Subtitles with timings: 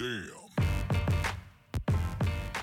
[0.00, 0.30] Damn.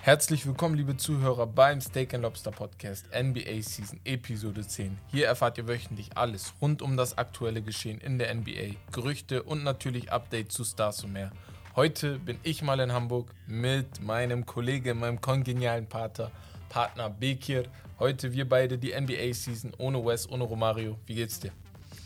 [0.02, 4.98] Herzlich willkommen, liebe Zuhörer, beim Steak and Lobster Podcast NBA Season Episode 10.
[5.10, 9.64] Hier erfahrt ihr wöchentlich alles rund um das aktuelle Geschehen in der NBA, Gerüchte und
[9.64, 11.32] natürlich Updates zu Stars und mehr.
[11.76, 16.32] Heute bin ich mal in Hamburg mit meinem Kollegen, meinem kongenialen Pater,
[16.70, 17.66] Partner Bekir.
[18.00, 20.98] Heute wir beide die NBA Season ohne Wes, ohne Romario.
[21.06, 21.52] Wie geht's dir?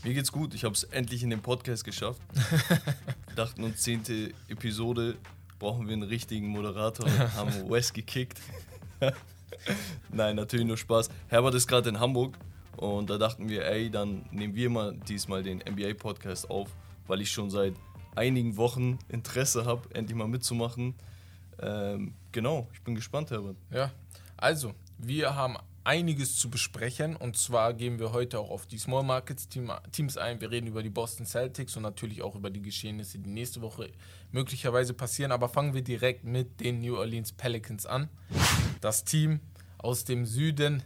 [0.04, 0.56] Mir geht's gut.
[0.56, 2.22] Ich habe es endlich in den Podcast geschafft.
[2.34, 5.16] Wir dachten uns, zehnte Episode
[5.60, 8.42] brauchen wir einen richtigen Moderator haben Wes gekickt.
[10.12, 11.10] Nein, natürlich nur Spaß.
[11.28, 12.36] Herbert ist gerade in Hamburg
[12.78, 16.70] und da dachten wir, ey, dann nehmen wir mal diesmal den NBA-Podcast auf,
[17.06, 17.76] weil ich schon seit
[18.16, 20.96] einigen Wochen Interesse habe, endlich mal mitzumachen.
[21.60, 23.56] Ähm, genau, ich bin gespannt, Herbert.
[23.70, 23.92] Ja,
[24.36, 29.04] also, wir haben einiges zu besprechen und zwar gehen wir heute auch auf die Small
[29.04, 30.40] Markets Team, Teams ein.
[30.42, 33.92] Wir reden über die Boston Celtics und natürlich auch über die Geschehnisse, die nächste Woche
[34.32, 35.32] möglicherweise passieren.
[35.32, 38.10] Aber fangen wir direkt mit den New Orleans Pelicans an.
[38.80, 39.40] Das Team
[39.78, 40.84] aus dem Süden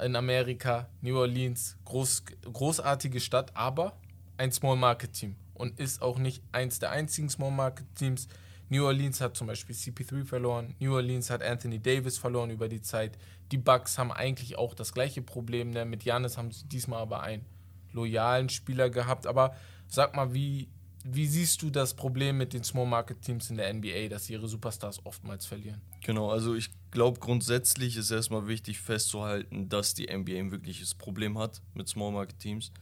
[0.00, 3.96] in Amerika, New Orleans, groß, großartige Stadt, aber
[4.36, 8.26] ein Small Market Team und ist auch nicht eins der einzigen Small Market Teams.
[8.68, 12.80] New Orleans hat zum Beispiel CP3 verloren, New Orleans hat Anthony Davis verloren über die
[12.80, 13.18] Zeit.
[13.52, 15.70] Die Bucks haben eigentlich auch das gleiche Problem.
[15.70, 15.84] Ne?
[15.84, 17.44] Mit Janis haben sie diesmal aber einen
[17.92, 19.26] loyalen Spieler gehabt.
[19.26, 19.54] Aber
[19.86, 20.68] sag mal, wie,
[21.04, 24.32] wie siehst du das Problem mit den Small Market Teams in der NBA, dass sie
[24.32, 25.82] ihre Superstars oftmals verlieren?
[26.02, 31.38] Genau, also ich glaube grundsätzlich ist erstmal wichtig festzuhalten, dass die NBA ein wirkliches Problem
[31.38, 32.72] hat mit Small Market Teams.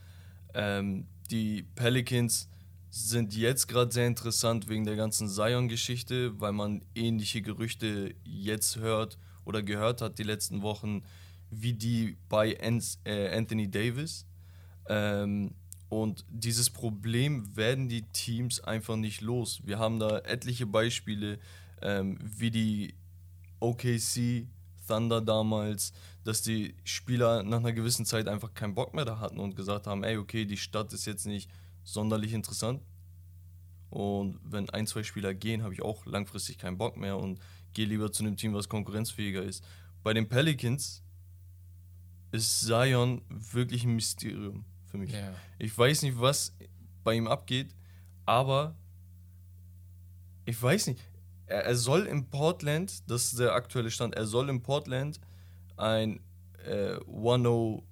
[0.53, 2.49] Ähm, die Pelicans
[2.89, 9.17] sind jetzt gerade sehr interessant wegen der ganzen Zion-Geschichte, weil man ähnliche Gerüchte jetzt hört
[9.45, 11.03] oder gehört hat die letzten Wochen,
[11.49, 14.25] wie die bei äh, Anthony Davis.
[14.87, 15.53] Ähm,
[15.89, 19.61] und dieses Problem werden die Teams einfach nicht los.
[19.65, 21.37] Wir haben da etliche Beispiele,
[21.81, 22.95] ähm, wie die
[23.59, 24.47] OKC
[24.87, 29.39] Thunder damals, dass die Spieler nach einer gewissen Zeit einfach keinen Bock mehr da hatten
[29.39, 31.49] und gesagt haben, ey, okay, die Stadt ist jetzt nicht
[31.83, 32.81] sonderlich interessant.
[33.89, 37.39] Und wenn ein, zwei Spieler gehen, habe ich auch langfristig keinen Bock mehr und
[37.73, 39.63] gehe lieber zu einem Team, was konkurrenzfähiger ist.
[40.03, 41.03] Bei den Pelicans
[42.31, 45.13] ist Zion wirklich ein Mysterium für mich.
[45.13, 45.33] Yeah.
[45.59, 46.55] Ich weiß nicht, was
[47.03, 47.75] bei ihm abgeht,
[48.25, 48.75] aber
[50.45, 51.01] ich weiß nicht.
[51.45, 55.19] Er, er, soll in Portland, das ist der aktuelle Stand, er soll in Portland
[55.75, 56.21] ein
[56.65, 57.83] äh, 100,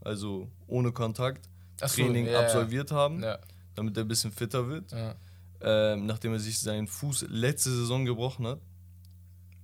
[0.00, 2.40] also ohne Kontakt, so, Training yeah.
[2.40, 3.22] absolviert haben.
[3.22, 3.40] Yeah
[3.78, 4.92] damit er ein bisschen fitter wird.
[5.60, 8.60] Ähm, nachdem er sich seinen Fuß letzte Saison gebrochen hat.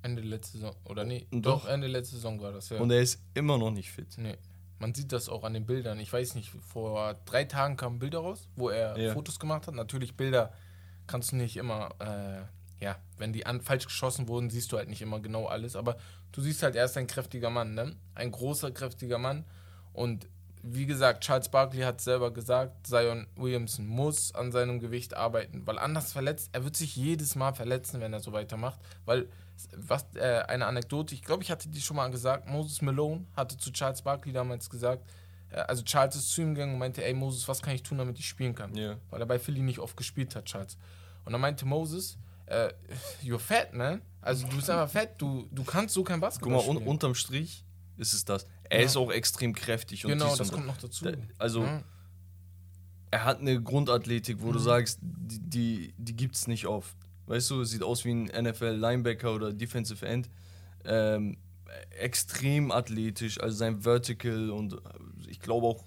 [0.04, 1.26] Ende letzte Saison, oder nee?
[1.31, 2.78] Doch, doch Ende letzte Saison war das, ja.
[2.78, 4.19] Und er ist immer noch nicht fit.
[4.19, 4.37] Nee.
[4.78, 5.98] Man sieht das auch an den Bildern.
[5.98, 9.15] Ich weiß nicht, vor drei Tagen kamen Bilder raus, wo er ja.
[9.15, 9.75] Fotos gemacht hat.
[9.75, 10.53] Natürlich, Bilder
[11.06, 14.91] kannst du nicht immer, äh, ja, wenn die an, falsch geschossen wurden, siehst du halt
[14.91, 15.75] nicht immer genau alles.
[15.75, 15.97] Aber
[16.32, 17.97] du siehst halt, er ist ein kräftiger Mann, ne?
[18.15, 19.44] Ein großer, kräftiger Mann.
[19.94, 20.28] Und
[20.66, 25.78] wie gesagt, Charles Barkley hat selber gesagt, Zion Williamson muss an seinem Gewicht arbeiten, weil
[25.78, 29.28] anders verletzt, er wird sich jedes Mal verletzen, wenn er so weitermacht, weil
[29.76, 33.56] was äh, eine Anekdote, ich glaube, ich hatte die schon mal gesagt, Moses Malone hatte
[33.58, 35.06] zu Charles Barkley damals gesagt,
[35.50, 37.98] äh, also Charles ist zu ihm gegangen und meinte, ey Moses, was kann ich tun,
[37.98, 38.74] damit ich spielen kann?
[38.74, 38.97] Yeah.
[39.10, 40.78] Weil er bei Philly nicht oft gespielt hat, Charles.
[41.24, 42.16] Und dann meinte Moses,
[42.47, 42.72] äh,
[43.22, 44.00] you're fat, man.
[44.22, 47.14] Also du bist einfach fett, du, du kannst so kein Basketball Guck mal, un unterm
[47.14, 47.64] Strich
[47.97, 48.47] ist es das.
[48.70, 48.86] Er ja.
[48.86, 50.04] ist auch extrem kräftig.
[50.04, 51.06] Und genau, das kommt noch dazu.
[51.38, 51.82] Also, ja.
[53.10, 54.52] er hat eine Grundathletik, wo mhm.
[54.52, 56.97] du sagst, die, die, die gibt es nicht oft.
[57.26, 60.30] Weißt du, sieht aus wie ein NFL-Linebacker oder Defensive End.
[60.84, 61.38] Ähm,
[61.91, 64.76] extrem athletisch, also sein Vertical und
[65.26, 65.84] ich glaube auch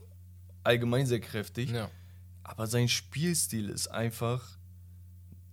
[0.64, 1.72] allgemein sehr kräftig.
[1.72, 1.90] Ja.
[2.44, 4.58] Aber sein Spielstil ist einfach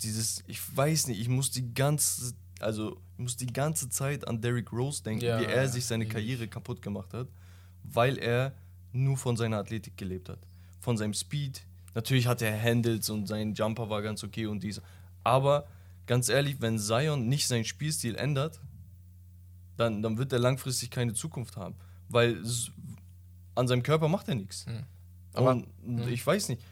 [0.02, 4.40] dieses, ich weiß nicht, ich muss die ganze also ich muss die ganze Zeit an
[4.40, 7.28] Derrick Rose denken, ja, wie er sich seine Karriere kaputt gemacht hat,
[7.84, 8.54] weil er
[8.92, 10.40] nur von seiner Athletik gelebt hat.
[10.80, 11.62] Von seinem Speed.
[11.94, 14.82] Natürlich hat er Handles und sein Jumper war ganz okay und diese.
[15.22, 15.66] Aber
[16.06, 18.60] ganz ehrlich, wenn Zion nicht seinen Spielstil ändert,
[19.76, 21.76] dann, dann wird er langfristig keine Zukunft haben.
[22.08, 22.42] Weil
[23.54, 24.66] an seinem Körper macht er nichts.
[24.66, 24.82] Hm.
[25.34, 26.08] Aber und, hm.
[26.08, 26.62] ich weiß nicht,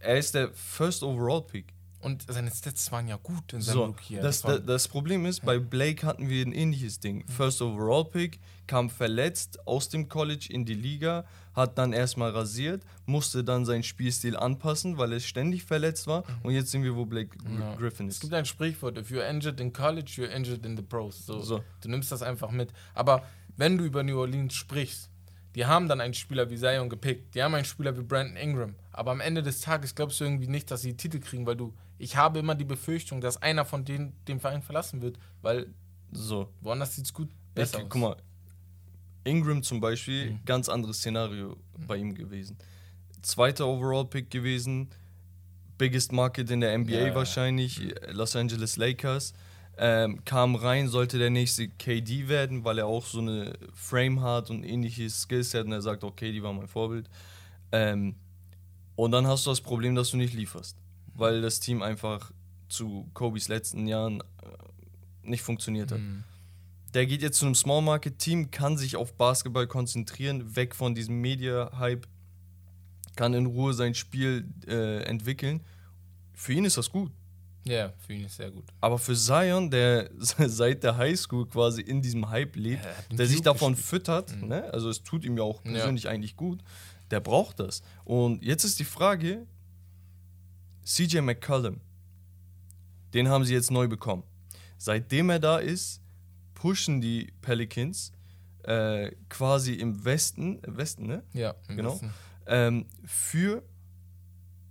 [0.00, 1.72] er ist der First Overall Pick.
[2.00, 4.20] Und seine Stats waren ja gut in seinem so, Look hier.
[4.20, 7.18] Das, das, das, Problem ist, bei Blake hatten wir ein ähnliches Ding.
[7.18, 7.28] Mhm.
[7.28, 12.82] First Overall Pick, kam verletzt aus dem College in die Liga, hat dann erstmal rasiert,
[13.06, 16.20] musste dann seinen Spielstil anpassen, weil er ständig verletzt war.
[16.22, 16.34] Mhm.
[16.42, 17.74] Und jetzt sind wir, wo Blake ja.
[17.76, 18.16] Griffin ist.
[18.16, 21.24] Es gibt ein Sprichwort: If you're injured in college, you're injured in the pros.
[21.26, 21.64] So, so.
[21.80, 22.72] Du nimmst das einfach mit.
[22.94, 23.24] Aber
[23.56, 25.10] wenn du über New Orleans sprichst,
[25.56, 28.74] die haben dann einen Spieler wie Zion gepickt, die haben einen Spieler wie Brandon Ingram,
[28.96, 31.54] Aber am Ende des Tages glaubst du irgendwie nicht, dass sie die Titel kriegen, weil
[31.56, 35.66] du, ich habe immer die Befürchtung, dass einer von denen den Verein verlassen wird, weil
[36.12, 36.48] So.
[36.62, 37.84] woanders sieht es gut Ich, besser aus.
[37.90, 38.16] guck mal,
[39.24, 40.40] Ingram zum Beispiel, Mhm.
[40.44, 41.56] ganz anderes Szenario
[41.86, 42.56] bei ihm gewesen.
[43.22, 44.88] Zweiter Overall-Pick gewesen,
[45.78, 47.14] biggest Market in der NBA Ja.
[47.14, 47.80] wahrscheinlich,
[48.12, 49.34] Los Angeles Lakers.
[49.78, 54.48] Ähm, kam rein, sollte der nächste KD werden, weil er auch so eine Frame hat
[54.48, 57.10] und ähnliches Skillset und er sagt, okay, die war mein Vorbild.
[57.72, 58.14] Ähm,
[58.96, 60.76] und dann hast du das Problem, dass du nicht lieferst,
[61.14, 62.32] weil das Team einfach
[62.68, 64.24] zu Kobes letzten Jahren äh,
[65.22, 66.00] nicht funktioniert hat.
[66.00, 66.24] Mhm.
[66.94, 70.94] Der geht jetzt zu einem Small Market Team, kann sich auf Basketball konzentrieren, weg von
[70.94, 72.06] diesem Media-Hype,
[73.16, 75.62] kann in Ruhe sein Spiel äh, entwickeln.
[76.32, 77.12] Für ihn ist das gut.
[77.64, 78.64] Ja, für ihn ist sehr gut.
[78.80, 83.26] Aber für Zion, der seit der Highschool quasi in diesem Hype lebt, Ja, er der
[83.26, 83.88] sich davon gespielt.
[84.04, 84.48] füttert, Mhm.
[84.48, 84.64] ne?
[84.72, 85.72] also es tut ihm ja auch Ja.
[85.72, 86.62] persönlich eigentlich gut,
[87.10, 87.82] der braucht das.
[88.04, 89.46] Und jetzt ist die Frage,
[90.84, 91.80] CJ McCollum,
[93.14, 94.22] den haben sie jetzt neu bekommen.
[94.78, 96.02] Seitdem er da ist,
[96.54, 98.12] pushen die Pelicans
[98.64, 101.22] äh, quasi im Westen, im Westen, ne?
[101.32, 101.92] Ja, im Genau.
[101.92, 102.10] Westen.
[102.46, 103.62] ähm, für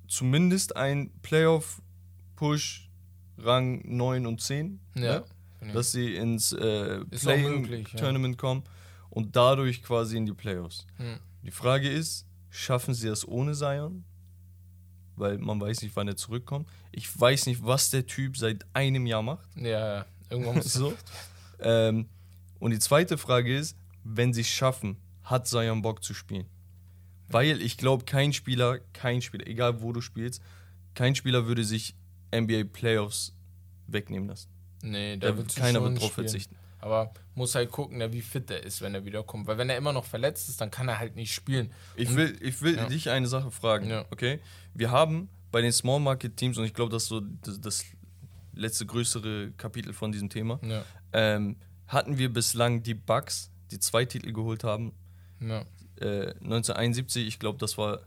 [0.08, 2.90] zumindest ein Playoff-Push
[3.38, 5.24] Rang 9 und 10, Ja.
[5.62, 5.72] ne?
[5.74, 7.00] dass sie ins äh,
[7.60, 8.00] möglich, ja.
[8.38, 8.64] Kommen
[9.10, 10.86] und dadurch quasi in die Playoffs.
[10.98, 11.18] Hm.
[11.44, 12.25] Die Frage ist,
[12.56, 14.04] schaffen sie das ohne Zion?
[15.18, 16.68] Weil man weiß nicht, wann er zurückkommt.
[16.92, 19.48] Ich weiß nicht, was der Typ seit einem Jahr macht.
[19.56, 20.06] Ja.
[20.30, 20.94] Irgendwann muss so.
[21.60, 22.10] ähm,
[22.60, 26.46] und die zweite Frage ist, wenn sie es schaffen, hat Zion Bock zu spielen?
[27.28, 30.42] Weil ich glaube, kein Spieler, kein Spieler, egal wo du spielst,
[30.94, 31.96] kein Spieler würde sich
[32.34, 33.36] NBA Playoffs
[33.88, 34.50] wegnehmen lassen.
[34.84, 36.28] Nee, Da da wird keiner wird drauf spielen.
[36.28, 36.56] verzichten.
[36.86, 39.48] Aber muss halt gucken, ne, wie fit er ist, wenn er wiederkommt.
[39.48, 41.72] Weil wenn er immer noch verletzt ist, dann kann er halt nicht spielen.
[41.96, 42.86] Ich Und- will, ich will Ja.
[42.88, 44.06] dich eine Sache fragen, Ja.
[44.12, 44.40] okay?
[44.76, 47.86] Wir haben bei den Small Market Teams, und ich glaube, das ist so das, das
[48.54, 51.56] letzte größere Kapitel von diesem Thema, Ja, ähm,
[51.88, 54.94] hatten wir bislang die Bucks, die zwei Titel geholt haben,
[55.42, 58.02] äh, 1971, ich glaube, das war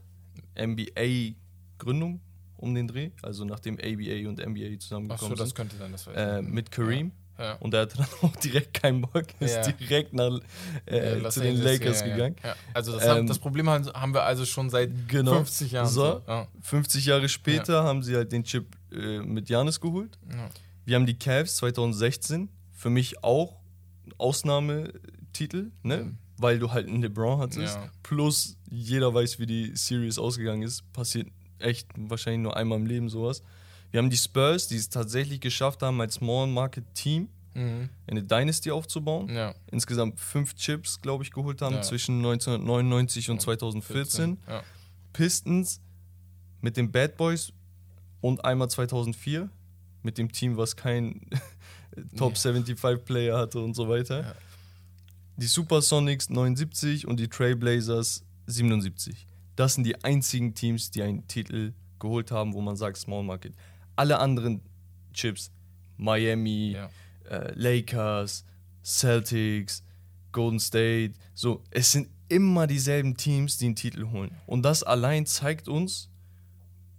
[0.55, 2.21] NBA-Gründung
[2.57, 5.91] um den Dreh, also nachdem ABA und NBA Ach zusammengekommen so, das sind, könnte sein,
[5.91, 7.11] das weiß äh, ich mit Kareem.
[7.39, 7.53] Ja.
[7.55, 9.71] Und er hatte dann auch direkt keinen Bock, ist Ja.
[9.71, 10.39] direkt nach,
[10.85, 12.35] äh, Los zu den Lakers ja, ja, gegangen.
[12.43, 12.55] Ja.
[12.73, 15.35] Also das, Ähm, das Problem haben wir also schon seit Genau.
[15.35, 15.87] 50 Jahren.
[15.87, 16.21] So.
[16.27, 16.47] Ja.
[16.61, 20.19] 50 Jahre später haben sie halt den Chip äh, mit Janis geholt.
[20.31, 20.49] Ja.
[20.85, 23.55] Wir haben die Cavs 2016, für mich auch
[24.17, 25.97] Ausnahmetitel, ne?
[25.97, 26.17] Mhm.
[26.37, 27.75] weil du halt einen LeBron hattest.
[27.75, 27.89] Ja.
[28.03, 30.91] Plus jeder weiß, wie die Series ausgegangen ist.
[30.93, 31.27] Passiert
[31.59, 33.41] echt wahrscheinlich nur einmal im Leben sowas.
[33.91, 37.89] Wir haben die Spurs, die es tatsächlich geschafft haben, als Small Market Team Mhm.
[38.07, 39.27] eine Dynasty aufzubauen.
[39.33, 39.55] ja.
[39.71, 41.81] Insgesamt fünf Chips, glaube ich, geholt haben Ja.
[41.81, 44.37] zwischen 1999 und 2014.
[44.47, 44.61] Ja.
[45.13, 45.81] Pistons
[46.61, 47.51] mit den Bad Boys
[48.21, 49.49] und einmal 2004
[50.03, 51.21] mit dem Team, was kein
[52.15, 52.39] Top Nee.
[52.39, 54.35] 75 Player hatte und so weiter.
[55.37, 59.25] Die Supersonics 79 und die Trailblazers 77.
[59.55, 63.55] Das sind die einzigen Teams, die einen Titel geholt haben, wo man sagt Small Market.
[63.99, 64.61] Alle anderen
[65.13, 65.51] Chips,
[65.97, 66.89] Miami, Ja.
[67.29, 68.45] äh, Lakers,
[68.81, 69.83] Celtics,
[70.31, 74.31] Golden State, so, es sind immer dieselben Teams, die einen Titel holen.
[74.45, 76.09] Und das allein zeigt uns,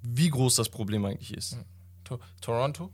[0.02, 1.56] wie groß das Problem eigentlich ist.
[2.04, 2.90] To Toronto?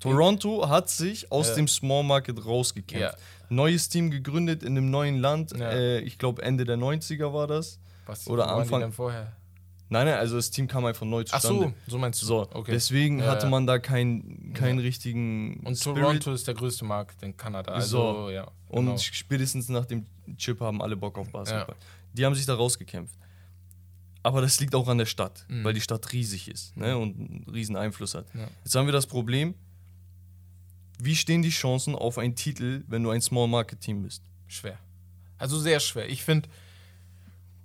[0.00, 1.54] Toronto hat sich aus Ja.
[1.54, 3.16] dem Small Market rausgekämpft.
[3.18, 3.48] Ja.
[3.48, 5.52] Neues Team gegründet in einem neuen Land.
[5.52, 5.70] Ja.
[5.70, 7.78] Äh, ich glaube, Ende der 90er war das.
[8.06, 9.34] Was, Oder Anfang- vorher?
[9.90, 11.74] Nein, nein, also das Team kam einfach neu Ach zustande.
[11.86, 12.26] so, so meinst du.
[12.26, 12.72] So, okay.
[12.72, 13.50] deswegen Ja, hatte ja.
[13.50, 14.84] man da keinen keinen Ja.
[14.84, 15.98] richtigen Und Spirit.
[16.02, 17.72] Toronto ist der größte Markt in Kanada.
[17.72, 18.30] Also, So.
[18.30, 18.50] ja.
[18.68, 18.98] Und genau.
[18.98, 21.76] spätestens nach dem Chip haben alle Bock auf Basketball.
[22.14, 23.14] Die haben sich da rausgekämpft.
[24.22, 25.64] Aber das liegt auch an der Stadt, Mhm.
[25.64, 28.26] weil die Stadt riesig ist ne, und einen riesen Einfluss hat.
[28.34, 28.48] Ja.
[28.64, 29.54] Jetzt haben wir das Problem,
[30.98, 34.22] wie stehen die Chancen auf einen Titel, wenn du ein Small Market Team bist?
[34.46, 34.78] Schwer.
[35.36, 36.08] Also sehr schwer.
[36.08, 36.48] Ich finde,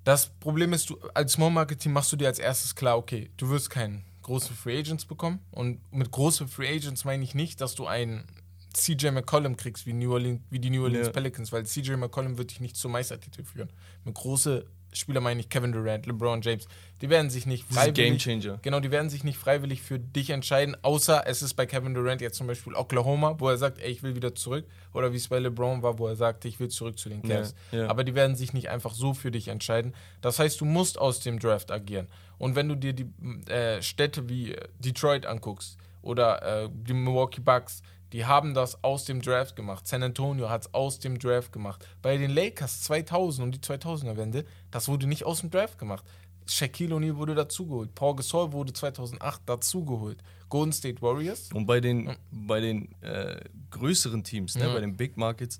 [0.03, 3.49] das Problem ist, du als Small Marketing machst du dir als erstes klar, okay, du
[3.49, 5.39] wirst keinen großen Free Agents bekommen.
[5.51, 8.25] Und mit großen Free Agents meine ich nicht, dass du einen
[8.73, 11.13] CJ McCollum kriegst wie, New Orleans, wie die New Orleans Ja.
[11.13, 13.69] Pelicans, weil CJ McCollum wird dich nicht zum Meistertitel führen.
[14.05, 16.67] Mit große Spieler meine ich Kevin Durant, LeBron James.
[17.01, 18.59] Die werden sich nicht freiwillig Changer.
[18.61, 22.21] Genau, die werden sich nicht freiwillig für dich entscheiden, außer es ist bei Kevin Durant
[22.21, 24.65] jetzt zum Beispiel Oklahoma, wo er sagt, ey, ich will wieder zurück.
[24.93, 27.53] Oder wie es bei LeBron war, wo er sagte, ich will zurück zu den Cavs.
[27.71, 27.87] Ja, ja.
[27.89, 29.93] Aber die werden sich nicht einfach so für dich entscheiden.
[30.21, 32.07] Das heißt, du musst aus dem Draft agieren.
[32.37, 33.07] Und wenn du dir die
[33.51, 37.81] äh, Städte wie äh, Detroit anguckst oder äh, die Milwaukee Bucks,
[38.13, 39.87] die haben das aus dem Draft gemacht.
[39.87, 41.85] San Antonio hat es aus dem Draft gemacht.
[42.01, 46.03] Bei den Lakers 2000 und die 2000er Wende, das wurde nicht aus dem Draft gemacht.
[46.47, 47.93] Shaquille O'Neal wurde dazugeholt.
[47.93, 50.23] Paul Gasol wurde 2008 dazugeholt.
[50.49, 51.49] Golden State Warriors.
[51.53, 53.39] Und bei den, bei den äh,
[53.69, 54.73] größeren Teams, ne, Ja.
[54.73, 55.59] bei den Big Markets,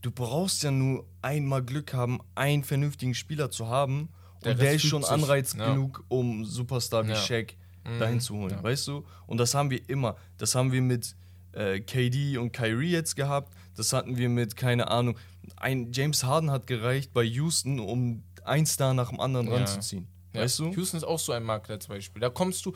[0.00, 4.10] du brauchst ja nur einmal Glück haben, einen vernünftigen Spieler zu haben.
[4.44, 5.04] Der und der ist schon.
[5.04, 5.72] Anreiz Ja.
[5.72, 7.16] genug, um Superstar wie Ja.
[7.16, 7.98] Shaq Mhm.
[7.98, 8.62] dahin zu holen, Ja.
[8.62, 9.04] weißt du?
[9.26, 10.16] Und das haben wir immer.
[10.36, 11.16] Das haben wir mit
[11.52, 13.54] äh, KD und Kyrie jetzt gehabt.
[13.76, 15.16] Das hatten wir mit, keine Ahnung,
[15.56, 19.54] ein James Harden hat gereicht bei Houston, um ein Star nach dem anderen Ja.
[19.56, 20.06] ranzuziehen.
[20.32, 20.42] Ja.
[20.42, 20.72] Weißt du?
[20.74, 22.20] Houston ist auch so ein Markt als Beispiel.
[22.20, 22.74] Da kommst du.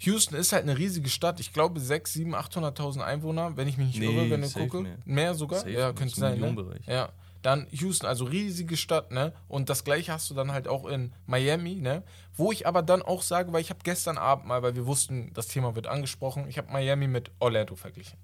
[0.00, 1.38] Houston ist halt eine riesige Stadt.
[1.38, 4.80] Ich glaube 6, 7, 800.000 Einwohner, wenn ich mich nicht Nee, irre, wenn ich gucke.
[4.80, 4.98] mehr.
[5.04, 5.60] Mehr sogar?
[5.60, 6.40] Safe, ja, könnte sein.
[6.40, 6.80] Ne?
[6.86, 7.10] Ja.
[7.42, 9.32] Dann Houston, also riesige Stadt, ne?
[9.48, 12.04] Und das gleiche hast du dann halt auch in Miami, ne?
[12.36, 15.32] Wo ich aber dann auch sage, weil ich habe gestern Abend mal, weil wir wussten,
[15.34, 18.18] das Thema wird angesprochen, ich habe Miami mit Orlando verglichen.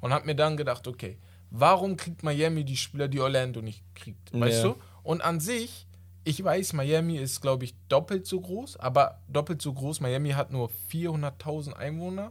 [0.00, 1.18] Und habe mir dann gedacht, okay,
[1.50, 4.32] warum kriegt Miami die Spieler, die Orlando nicht kriegt?
[4.32, 4.70] Weißt Ja.
[4.70, 4.76] du?
[5.02, 5.86] Und an sich,
[6.24, 10.00] ich weiß, Miami ist, glaube ich, doppelt so groß, aber doppelt so groß.
[10.00, 12.30] Miami hat nur 400.000 Einwohner.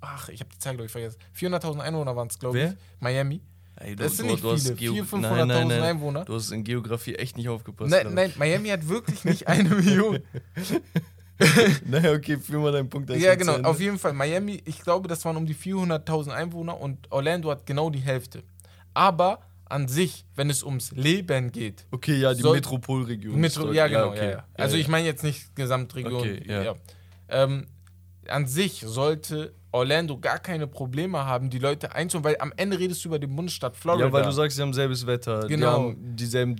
[0.00, 1.18] Ach, ich habe die Zahl, glaube ich, vergessen.
[1.36, 2.72] 400.000 Einwohner waren es, glaube ich.
[3.00, 3.40] Miami.
[3.76, 4.52] Ey, Das sind nicht viele.
[4.52, 5.82] hast 400.000, Geo- Nein, nein, 500.000 nein.
[5.82, 6.24] Einwohner.
[6.24, 7.90] Du hast in Geografie echt nicht aufgepasst.
[7.90, 8.32] Nein, nein.
[8.36, 10.20] Miami hat wirklich nicht eine Million.
[11.86, 13.10] Naja, okay, führ mal deinen Punkt.
[13.10, 13.56] ja, genau.
[13.62, 14.12] Auf jeden Fall.
[14.12, 18.44] Miami, ich glaube, das waren um die 400.000 Einwohner und Orlando hat genau die Hälfte.
[18.94, 23.34] Aber an sich, wenn es ums Leben geht, Okay, ja, die Soll- Metropolregion.
[23.40, 24.24] Metro, ja, genau, okay.
[24.26, 24.44] ja, ja.
[24.54, 26.14] Also ja, ich meine jetzt nicht Gesamtregion.
[26.20, 26.76] Okay, ja.
[27.28, 27.66] Ähm,
[28.28, 33.04] an sich sollte Orlando gar keine Probleme haben, die Leute einzuholen, weil am Ende redest
[33.04, 34.06] du über den Bundesstaat Florida.
[34.06, 35.72] Ja, weil du sagst, sie haben selbes Wetter, die Genau.
[35.72, 36.56] haben dieselben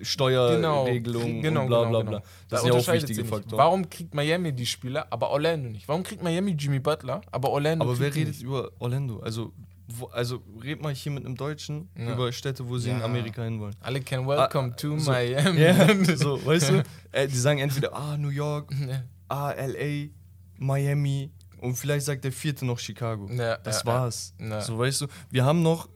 [0.00, 2.10] Steuerregelungen genau, und bla genau, bla genau.
[2.10, 2.18] bla.
[2.20, 3.24] Da Das sind ja auch wichtige.
[3.24, 3.58] Faktoren.
[3.58, 5.86] Warum kriegt Miami die Spieler, aber Orlando nicht?
[5.88, 8.42] Warum kriegt Miami Jimmy Butler, aber Orlando Aber wer die redet nicht?
[8.44, 9.18] über Orlando?
[9.20, 9.52] Also,
[9.88, 12.12] wo, also red mal hier mit einem Deutschen Ja.
[12.14, 13.04] über Städte, wo sie in Ja.
[13.04, 13.74] Amerika hinwollen.
[13.80, 15.60] Alle can welcome Ah, to so- Miami.
[15.60, 15.74] Ja,
[16.16, 16.82] so, weißt du?
[17.12, 18.72] Äh, die sagen entweder, ah, New York,
[19.28, 20.08] ah, L.A.,
[20.60, 23.28] Miami und vielleicht sagt der vierte noch Chicago.
[23.32, 24.34] Ja, Das ja, war's.
[24.40, 24.60] ja.
[24.60, 25.88] So, weißt du, wir haben noch,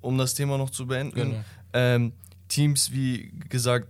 [0.00, 1.44] um das Thema noch zu beenden, Genau.
[1.72, 2.12] ähm,
[2.48, 3.88] Teams wie gesagt,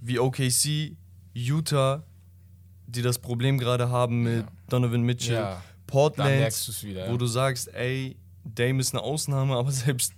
[0.00, 0.96] wie OKC,
[1.34, 2.04] Utah,
[2.86, 4.46] die das Problem gerade haben mit.
[4.68, 6.30] Donovan Mitchell, Portland,
[6.84, 7.10] wieder.
[7.10, 10.12] wo du sagst, ey, Dame ist eine Ausnahme, aber selbst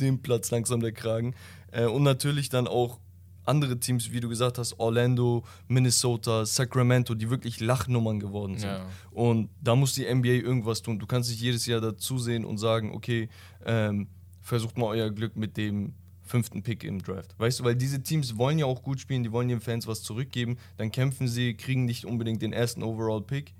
[0.00, 1.34] dem Platz langsam der Kragen.
[1.72, 3.00] Äh, und natürlich dann auch
[3.46, 8.70] andere Teams, wie du gesagt hast, Orlando, Minnesota, Sacramento, die wirklich Lachnummern geworden sind.
[8.70, 8.86] Ja.
[9.10, 10.98] Und da muss die NBA irgendwas tun.
[10.98, 13.28] Du kannst nicht jedes Jahr dazusehen und sagen, okay,
[13.64, 14.08] ähm,
[14.42, 17.38] versucht mal euer Glück mit dem fünften Pick im Draft.
[17.38, 20.02] Weißt du, weil diese Teams wollen ja auch gut spielen, die wollen den Fans was
[20.02, 23.54] zurückgeben, dann kämpfen sie, kriegen nicht unbedingt den ersten Overall-Pick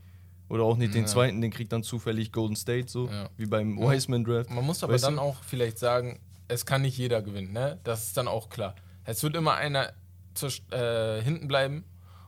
[0.49, 1.07] oder auch nicht den Ja.
[1.07, 3.29] zweiten, den kriegt dann zufällig Golden State, so Ja.
[3.37, 3.91] wie beim Ja.
[3.93, 4.51] Wiseman-Draft.
[4.51, 5.21] Man muss aber Weißt dann du?
[5.21, 7.79] auch vielleicht sagen, es kann nicht jeder gewinnen, ne?
[7.85, 8.75] Das ist dann auch klar.
[9.07, 9.93] Es wird immer einer
[10.35, 11.85] zur, äh, hinten bleiben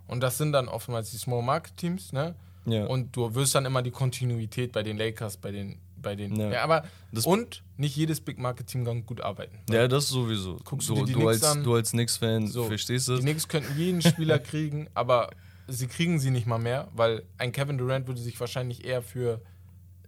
[0.07, 2.35] und das sind dann oftmals die Small Market Teams, ne?
[2.65, 2.87] Ja.
[2.87, 6.37] Und du wirst dann immer die Kontinuität bei den Lakers, bei den, bei den.
[6.37, 6.63] Ja, Ja.
[6.65, 9.59] aber Das- und nicht jedes Big Market Team kann gut arbeiten.
[9.71, 10.59] ja, das sowieso.
[10.65, 11.65] Guckst du du, dir die du, Knicks als, an?
[11.65, 13.21] du als Knicks-Fan So, verstehst Die das?
[13.21, 15.31] Knicks könnten jeden Spieler kriegen, aber
[15.67, 19.41] sie kriegen sie nicht mal mehr, weil ein Kevin Durant würde sich wahrscheinlich eher für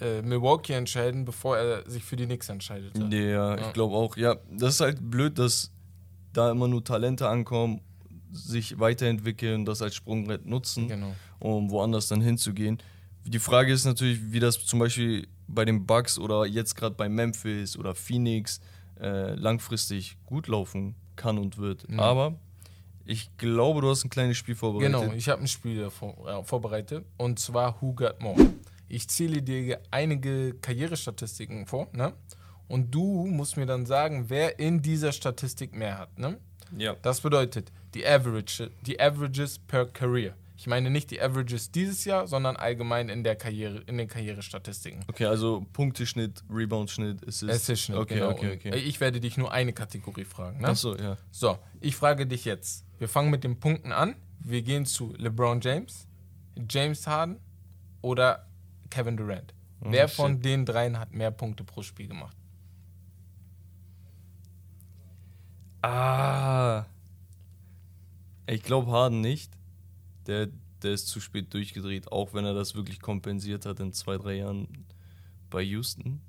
[0.01, 2.97] äh, Milwaukee entscheiden, bevor er sich für die Knicks entscheidet.
[2.97, 3.59] Ja, Ja.
[3.59, 4.17] ich glaube auch.
[4.17, 5.71] Ja, das ist halt blöd, dass
[6.33, 7.81] da immer nur Talente ankommen,
[8.33, 11.15] sich weiterentwickeln, das als Sprungbrett nutzen, Genau.
[11.41, 12.79] um woanders dann hinzugehen.
[13.25, 17.09] Die Frage ist natürlich, wie das zum Beispiel bei den Bucks oder jetzt gerade bei
[17.09, 18.61] Memphis oder Phoenix
[19.01, 21.89] äh, langfristig gut laufen kann und wird.
[21.89, 21.99] Mhm.
[22.01, 22.35] Aber
[23.05, 25.01] ich glaube, du hast ein kleines Spiel vorbereitet.
[25.01, 28.37] Genau, ich habe ein Spiel davor, äh, vorbereitet und zwar Who Got More.
[28.89, 32.13] Ich zähle dir einige Karrierestatistiken vor, ne?
[32.71, 36.39] Und du musst mir dann sagen, wer in dieser Statistik mehr hat, ne?
[36.77, 36.95] Ja.
[37.03, 40.35] Das bedeutet die Average, die Averages per Career.
[40.57, 45.05] Ich meine nicht die Averages dieses Jahr, sondern allgemein in der Karriere, in den Karrierestatistiken.
[45.09, 47.51] Okay, also Punkteschnitt, Reboundschnitt, Assist.
[47.51, 48.31] Assist-Schnitt, Okay, genau.
[48.31, 48.77] okay, okay.
[48.79, 50.61] Ich werde dich nur eine Kategorie fragen.
[50.61, 50.69] Ne?
[50.69, 51.17] Achso, ja.
[51.33, 52.85] So, ich frage dich jetzt.
[52.99, 54.15] Wir fangen mit den Punkten an.
[54.39, 56.07] Wir gehen zu LeBron James,
[56.71, 57.41] James Harden
[58.01, 58.47] oder
[58.91, 59.55] Kevin Durant.
[59.81, 60.17] Oh, Wer shit.
[60.17, 62.37] von den dreien hat mehr Punkte pro Spiel gemacht?
[65.83, 66.85] Ah.
[68.47, 69.53] Ich glaube Harden nicht.
[70.27, 70.49] Der,
[70.83, 74.35] der ist zu spät durchgedreht, auch wenn er das wirklich kompensiert hat in zwei, drei
[74.35, 74.69] Jahren
[75.51, 76.21] bei Houston.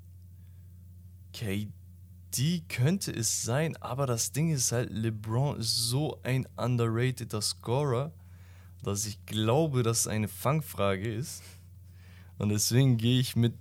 [1.32, 8.12] KD könnte es sein, aber das Ding ist halt, LeBron ist so ein underrateder Scorer,
[8.82, 11.42] dass ich glaube, dass es eine Fangfrage ist.
[12.38, 13.54] Und deswegen gehe ich mit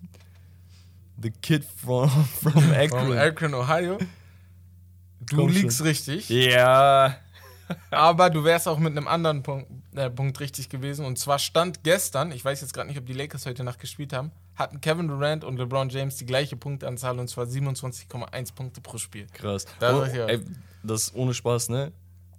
[1.21, 2.09] The Kid from,
[2.41, 3.17] from From Akron.
[3.17, 3.97] Akron, Ohio.
[5.21, 5.61] Du Komm schon.
[5.61, 7.15] liegst richtig, Ja.
[7.91, 11.05] aber du wärst auch mit einem anderen Punkt, der Punkt richtig gewesen.
[11.05, 14.11] Und zwar stand gestern, ich weiß jetzt gerade nicht, ob die Lakers heute Nacht gespielt
[14.13, 18.97] haben, hatten Kevin Durant und LeBron James die gleiche Punkteanzahl und zwar 27,1 Punkte pro
[18.97, 19.27] Spiel.
[19.33, 19.65] Krass.
[19.79, 20.41] Da Oh, ey,
[20.83, 21.91] das ist ohne Spaß, ne?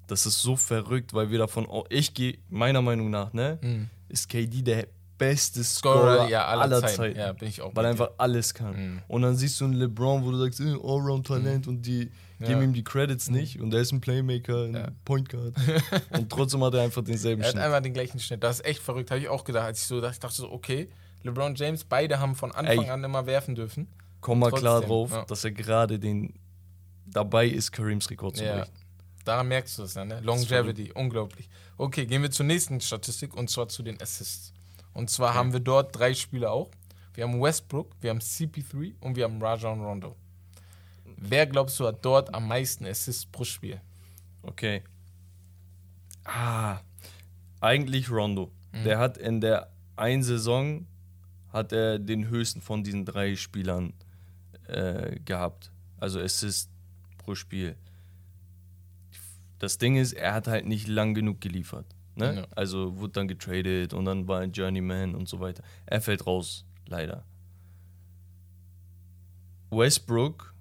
[0.08, 1.86] Das ist so verrückt, weil wir davon auch.
[1.88, 3.88] Ich gehe, meiner Meinung nach, ne?
[4.08, 4.88] Ist KD der
[5.26, 6.96] beste Scorer, Scorer, ja, aller, aller Zeiten.
[6.96, 7.18] Zeiten.
[7.18, 7.74] Ja, bin ich auch.
[7.74, 9.02] Weil er einfach alles kann.
[9.08, 12.48] Und dann siehst du einen LeBron, wo du sagst, äh, Allround-Talent und die Ja.
[12.48, 13.60] geben ihm die Credits nicht.
[13.60, 14.88] Und er ist ein Playmaker, ein Ja.
[15.04, 15.54] Point Guard.
[16.10, 17.64] und trotzdem hat er einfach denselben Er hat Schnitt.
[17.64, 18.42] einmal den gleichen Schnitt.
[18.42, 19.64] Das ist echt verrückt, habe ich auch gedacht.
[19.66, 20.88] Als ich so dachte, ich dachte so, okay,
[21.22, 22.90] LeBron James, beide haben von Anfang Ey.
[22.90, 23.86] an immer werfen dürfen.
[24.20, 25.24] Komm mal klar trotzdem, drauf, ja.
[25.24, 26.34] dass er gerade den
[27.06, 28.56] dabei ist, Karims Rekord zu Ja.
[28.58, 28.72] brechen.
[29.24, 30.20] Daran merkst du es dann, ne?
[30.20, 31.48] Longevity, unglaublich.
[31.78, 34.51] Okay, gehen wir zur nächsten Statistik und zwar zu den Assists.
[34.94, 36.70] Und zwar haben wir dort drei Spieler auch.
[37.14, 40.16] Wir haben Westbrook, wir haben CP3 und wir haben Rajon Rondo.
[41.16, 43.80] Wer glaubst du hat dort am meisten Assists pro Spiel?
[44.42, 44.82] Okay.
[46.24, 46.80] Ah,
[47.60, 48.50] eigentlich Rondo.
[48.72, 48.84] Mhm.
[48.84, 50.86] Der hat in der einen Saison
[51.52, 53.92] hat er den höchsten von diesen drei Spielern
[54.66, 55.70] äh, gehabt.
[55.98, 56.70] Also Assist
[57.18, 57.76] pro Spiel.
[59.58, 61.86] Das Ding ist, er hat halt nicht lang genug geliefert.
[62.14, 62.36] Ne?
[62.36, 62.46] Ja.
[62.50, 65.62] Also wurde dann getradet und dann war ein Journeyman und so weiter.
[65.86, 67.24] Er fällt raus, leider.
[69.70, 70.54] Westbrook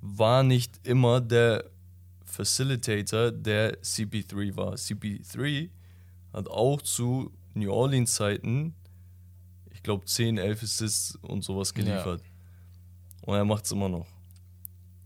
[0.00, 1.64] war nicht immer der
[2.24, 4.74] Facilitator, der CP3 war.
[4.74, 5.70] CP3
[6.32, 8.74] hat auch zu New Orleans Zeiten,
[9.70, 12.22] ich glaube 10, 11 Assists und sowas geliefert.
[13.22, 14.06] Und er macht es immer noch.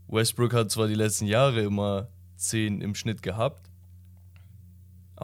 [0.07, 3.69] Westbrook hat zwar die letzten Jahre immer 10 im Schnitt gehabt,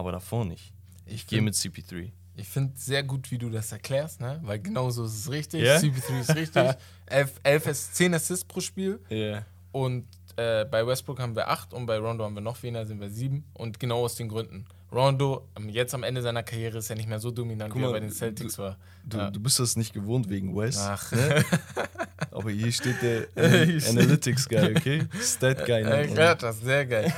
[0.00, 0.72] aber davor nicht.
[1.06, 2.10] Ich Gehe mit CP3.
[2.36, 4.40] Ich finde sehr gut, wie du das erklärst, ne?
[4.42, 5.62] weil genau so ist es richtig.
[5.62, 5.76] Ja?
[5.76, 6.70] CP3 ist richtig.
[7.06, 8.98] 11, 11 Ass- 10 Assists pro Spiel.
[9.08, 9.44] Ja.
[9.72, 13.00] Und äh, bei Westbrook haben wir 8 und bei Rondo haben wir noch weniger, sind
[13.00, 13.44] wir 7.
[13.54, 14.64] Und genau aus den Gründen.
[14.92, 17.84] Rondo, ähm, jetzt am Ende seiner Karriere, ist er nicht mehr so dominant, Guck wie
[17.84, 18.76] er mal, bei den Celtics war.
[19.04, 19.30] Du, Ja.
[19.30, 20.80] du bist das nicht gewohnt wegen West.
[20.80, 21.12] Ach.
[21.12, 21.44] Ne?
[22.32, 25.02] Aber hier steht der An Analytics Guy, okay?
[25.20, 25.82] Stat Guy.
[25.82, 26.38] Äh, nennt man ja, ihn.
[26.38, 27.12] das ist sehr geil.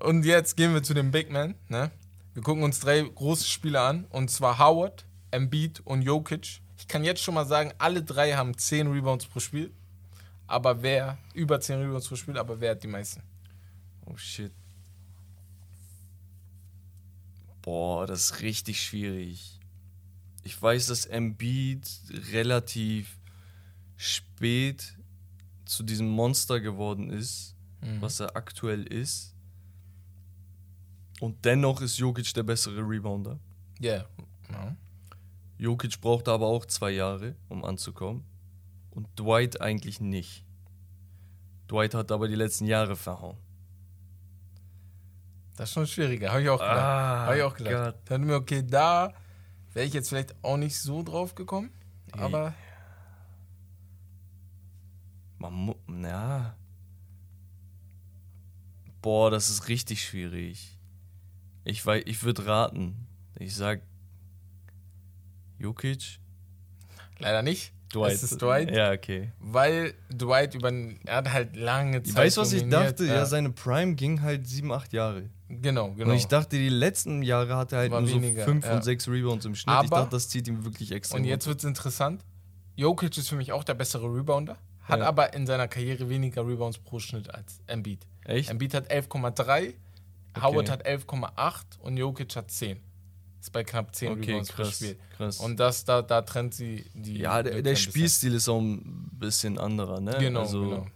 [0.00, 1.54] und jetzt gehen wir zu den Big Men.
[1.68, 1.90] Ne?
[2.34, 4.04] Wir gucken uns drei große Spieler an.
[4.10, 6.60] Und zwar Howard, Embiid und Jokic.
[6.78, 9.72] Ich kann jetzt schon mal sagen, alle drei haben 10 Rebounds pro Spiel.
[10.46, 13.22] Aber wer, über 10 Rebounds pro Spiel, aber wer hat die meisten?
[14.06, 14.52] Oh shit.
[17.62, 19.58] Boah, das ist richtig schwierig.
[20.44, 21.86] Ich weiß, dass Embiid
[22.32, 23.18] relativ
[23.96, 24.96] spät
[25.66, 28.00] zu diesem Monster geworden ist, Mhm.
[28.00, 29.34] was er aktuell ist.
[31.20, 33.38] Und dennoch ist Jokic der bessere Rebounder.
[33.80, 34.06] Yeah.
[34.50, 34.76] Ja.
[35.58, 38.24] Jokic brauchte aber auch zwei Jahre, um anzukommen.
[38.90, 40.44] Und Dwight eigentlich nicht.
[41.68, 43.36] Dwight hat aber die letzten Jahre verhauen.
[45.56, 46.76] Das ist schon schwieriger, habe ich auch gedacht.
[46.76, 47.96] Ah, habe ich auch gedacht.
[48.04, 49.12] Dann mir, okay, da
[49.72, 51.70] wäre ich jetzt vielleicht auch nicht so drauf gekommen.
[52.12, 52.20] Ey.
[52.20, 52.54] Aber
[55.38, 56.56] Man mu ja.
[59.00, 60.77] Boah, das ist richtig schwierig.
[61.68, 63.06] Ich weiß, ich würde raten.
[63.38, 63.82] Ich sag
[65.58, 66.18] Jokic.
[67.18, 67.72] leider nicht.
[67.92, 68.12] Dwight.
[68.12, 68.70] Es ist Dwight.
[68.70, 69.32] Ja, okay.
[69.38, 70.70] Weil Dwight über
[71.06, 72.16] er hat halt lange Zeit.
[72.16, 73.06] Weißt du, was ich dachte?
[73.06, 73.24] Ja.
[73.24, 75.30] seine Prime ging halt sieben, acht Jahre.
[75.48, 76.10] Genau, genau.
[76.10, 78.74] Und ich dachte, die letzten Jahre hatte er halt War nur weniger, so fünf ja.
[78.76, 79.72] und sechs Rebounds im Schnitt.
[79.74, 81.20] ich Aber- dachte, das zieht ihm wirklich extrem.
[81.20, 82.24] Und jetzt wird es interessant.
[82.76, 85.06] Jokic ist für mich auch der bessere Rebounder, hat Ja.
[85.06, 88.06] aber in seiner Karriere weniger Rebounds pro Schnitt als Embiid.
[88.24, 88.50] Echt?
[88.50, 89.72] Embiid hat 11,3,
[90.40, 92.80] Howard hat 11,8 und Jokic hat 10.
[93.40, 94.76] Ist bei knapp 10 Okay, Rebounds pro krass.
[94.76, 94.98] Spiel.
[95.16, 95.38] krass.
[95.38, 97.18] Und das, da, da trennt sie die.
[97.18, 97.76] ja, der, der.
[97.76, 100.16] Spielstil ist auch ein bisschen anderer, ne?
[100.18, 100.86] Genau, also, genau.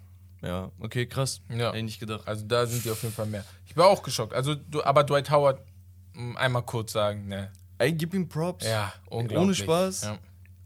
[0.42, 1.40] Ja, okay, krass.
[1.48, 1.68] Ja.
[1.68, 2.26] Hätte ich nicht gedacht.
[2.26, 3.44] Also da sind die auf jeden Fall mehr.
[3.66, 4.34] Ich war auch geschockt.
[4.34, 5.60] Also, du, aber Dwight Howard,
[6.16, 7.52] m, einmal kurz sagen, ne.
[7.78, 8.64] Ey, gib ihm Props.
[8.66, 9.38] Ja, unglaublich.
[9.38, 10.02] Ohne Spaß.
[10.02, 10.18] Ja.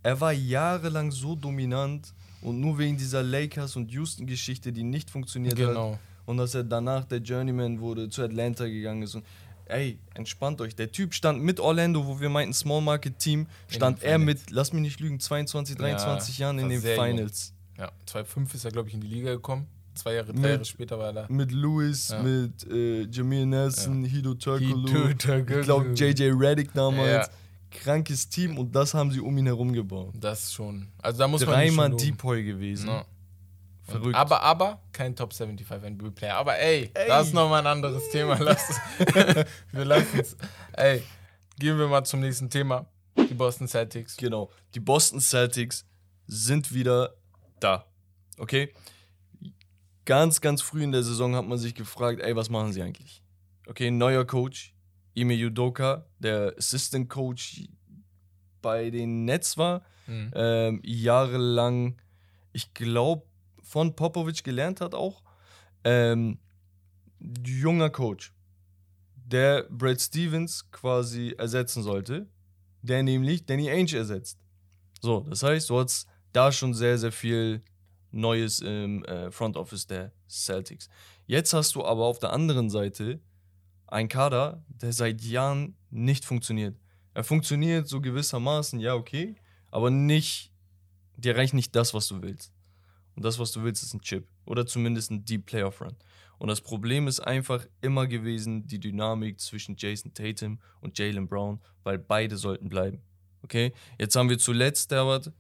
[0.03, 5.59] Er war jahrelang so dominant und nur wegen dieser Lakers und Houston-Geschichte, die nicht funktioniert
[5.59, 5.69] hat.
[5.69, 5.99] Genau.
[6.27, 9.15] Und dass er danach der Journeyman wurde, zu Atlanta gegangen ist.
[9.15, 9.25] Und
[9.67, 10.75] ey, entspannt euch.
[10.77, 14.25] Der Typ stand mit Orlando, wo wir meinten Small Market Team, stand er Finals.
[14.43, 17.05] mit, lass mich nicht lügen, 22, 23 Ja, Jahren in den sehr jung.
[17.07, 17.53] Finals.
[17.79, 19.67] Ja, 2005 ist er, glaube ich, in die Liga gekommen.
[19.95, 21.27] Zwei Jahre, drei Mit- Jahre später war er da.
[21.29, 22.23] Mit Lewis, Ja.
[22.23, 25.59] mit äh, Jamil Nelson, Hido Turkoglu, Hido Turkoglu.
[25.61, 27.27] ich glaube JJ Reddick damals.
[27.29, 27.33] Ja.
[27.71, 30.15] Krankes Team und das haben sie um ihn herum gebaut.
[30.19, 30.89] Das schon.
[30.99, 32.05] Also da muss man Dreimal schon loben.
[32.05, 32.89] Depoy gewesen.
[32.89, 33.05] Ja.
[33.87, 34.15] Verrückt.
[34.17, 36.37] Aber, aber kein Top 75 NBA-Player.
[36.37, 37.09] Aber ey, Ey.
[37.09, 38.37] das ist nochmal ein anderes Thema.
[38.41, 38.81] Lass,
[39.73, 40.37] wir lassen es.
[40.73, 41.03] Ey,
[41.59, 42.87] gehen wir mal zum nächsten Thema.
[43.17, 44.17] Die Boston Celtics.
[44.17, 44.51] Genau.
[44.75, 45.87] Die Boston Celtics
[46.27, 47.15] sind wieder
[47.61, 47.87] da.
[48.39, 48.73] Okay?
[50.05, 53.23] Ganz, ganz früh in der Saison hat man sich gefragt, ey, was machen sie eigentlich?
[53.67, 54.73] Okay, neuer Coach.
[55.15, 57.63] Ime Udoka, der Assistant Coach
[58.63, 60.31] bei den Nets war, Mhm.
[60.37, 62.01] ähm, jahrelang,
[62.53, 63.25] ich glaube,
[63.67, 65.23] von Popovic gelernt hat auch.
[65.85, 66.39] Ähm,
[67.45, 68.33] junger Coach,
[69.15, 72.29] der Brad Stevens quasi ersetzen sollte,
[72.83, 74.39] der nämlich Danny Ainge ersetzt.
[75.01, 77.63] So, das heißt, du hast da schon sehr, sehr viel
[78.11, 80.89] Neues im äh, Front Office der Celtics.
[81.27, 83.21] Jetzt hast du aber auf der anderen Seite
[83.89, 86.77] einen Kader, der seit Jahren nicht funktioniert.
[87.15, 89.37] Er funktioniert so gewissermaßen, ja, okay,
[89.71, 90.53] aber nicht,
[91.17, 92.56] dir reicht nicht das, was du willst.
[93.17, 94.29] Und das, was du willst, ist ein Chip.
[94.45, 95.97] Oder zumindest ein Deep Playoff Run.
[96.39, 101.61] Und das Problem ist einfach immer gewesen die Dynamik zwischen Jason Tatum und Jalen Brown,
[101.83, 103.01] weil beide sollten bleiben.
[103.43, 103.73] Okay?
[103.99, 105.33] Jetzt haben wir zuletzt, Herbert,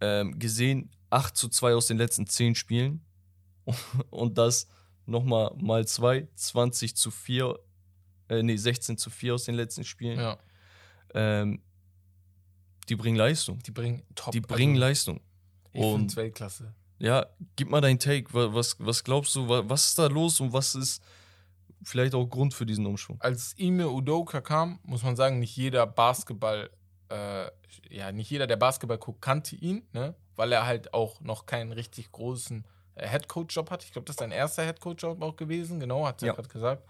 [0.00, 3.04] ähm, gesehen, 8 zu 2 aus den letzten 10 Spielen.
[4.10, 4.68] Und das
[5.04, 7.58] nochmal mal 2, 20 zu 4,
[8.30, 10.18] äh, nee, 16 zu 4 aus den letzten Spielen.
[10.18, 10.38] Ja,
[11.14, 11.60] Ähm,
[12.88, 13.58] die bringen Leistung.
[13.60, 14.32] die bringen top.
[14.32, 15.20] Die bringen also, Leistung.
[15.72, 16.74] Ich und- find's Weltklasse.
[16.98, 18.32] Ja, gib mal dein Take.
[18.32, 21.02] Wa- Was, was glaubst du, wa- was ist da los und was ist
[21.82, 23.20] vielleicht auch Grund für diesen Umschwung?
[23.20, 26.70] Als Ime Udoka kam, muss man sagen, nicht jeder Basketball,
[27.10, 27.46] äh,
[27.90, 30.14] ja, nicht jeder, der Basketball guckt, kannte ihn, ne?
[30.36, 33.84] Weil er halt auch noch keinen richtig großen äh, Headcoach-Job hatte.
[33.86, 36.32] Ich glaube, das ist sein erster Headcoach-Job auch gewesen, genau, hat er Ja.
[36.34, 36.86] gerade gesagt.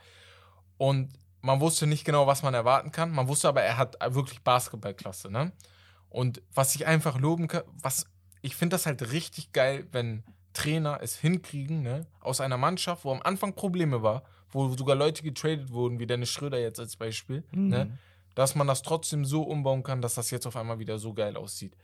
[0.78, 3.10] Und man wusste nicht genau, was man erwarten kann.
[3.12, 5.52] Man wusste aber, er hat wirklich Basketballklasse, ne?
[6.08, 8.06] Und was ich einfach loben kann, was
[8.42, 10.22] ich finde das halt richtig geil, wenn
[10.52, 15.22] Trainer es hinkriegen, ne, aus einer Mannschaft, wo am Anfang Probleme war, wo sogar Leute
[15.22, 17.68] getradet wurden, wie Dennis Schröder jetzt als Beispiel, Mhm.
[17.68, 17.98] ne,
[18.34, 21.36] dass man das trotzdem so umbauen kann, dass das jetzt auf einmal wieder so geil
[21.36, 21.76] aussieht.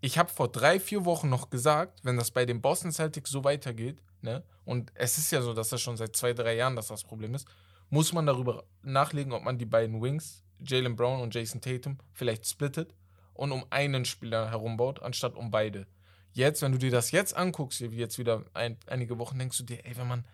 [0.00, 3.44] Ich habe vor drei, vier Wochen noch gesagt, wenn das bei den Boston Celtics so
[3.44, 6.88] weitergeht, ne, und es ist ja so, dass das schon seit zwei, drei Jahren dass
[6.88, 7.46] das Problem ist,
[7.90, 12.46] muss man darüber nachlegen, ob man die beiden Wings, Jalen Brown und Jason Tatum, vielleicht
[12.46, 12.94] splittet
[13.34, 15.86] und um einen Spieler herumbaut, anstatt um beide.
[16.32, 19.64] Jetzt, wenn du dir das jetzt anguckst, wie jetzt wieder ein, einige Wochen, denkst du
[19.64, 20.24] dir, ey, wenn man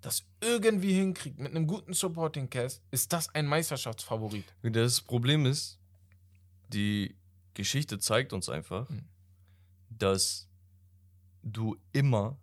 [0.00, 4.44] das irgendwie hinkriegt mit einem guten Supporting Cast, ist das ein Meisterschaftsfavorit.
[4.62, 5.78] Das Problem ist,
[6.68, 7.16] die
[7.54, 9.08] Geschichte zeigt uns einfach, Mhm.
[9.90, 10.48] dass
[11.42, 12.38] du immer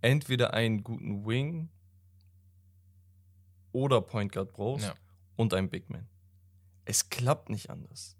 [0.00, 1.68] entweder einen guten Wing
[3.72, 4.94] oder Point Guard brauchst Ja.
[5.36, 6.08] und einen Big Man.
[6.84, 8.16] Es klappt nicht anders.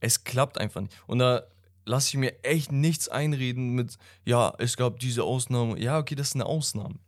[0.00, 0.96] Es klappt einfach nicht.
[1.06, 1.46] Und da
[1.84, 5.78] lasse ich mir echt nichts einreden mit, ja, es gab diese Ausnahme.
[5.80, 6.98] Ja, okay, das ist eine Ausnahme.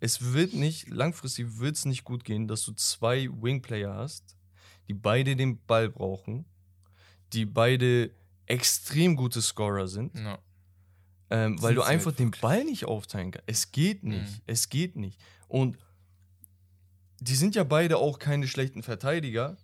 [0.00, 4.36] Es wird nicht, langfristig wird es nicht gut gehen, dass du zwei Wingplayer hast,
[4.88, 6.44] die beide den Ball brauchen,
[7.32, 8.10] die beide
[8.46, 10.38] extrem gute Scorer sind, Ja.
[11.30, 12.30] ähm, weil du einfach halt den.
[12.32, 13.48] Ball nicht aufteilen kannst.
[13.48, 14.30] Es geht nicht.
[14.30, 14.40] Mhm.
[14.46, 15.18] Es geht nicht.
[15.48, 15.78] Und
[17.20, 19.56] die sind ja beide auch keine schlechten Verteidiger,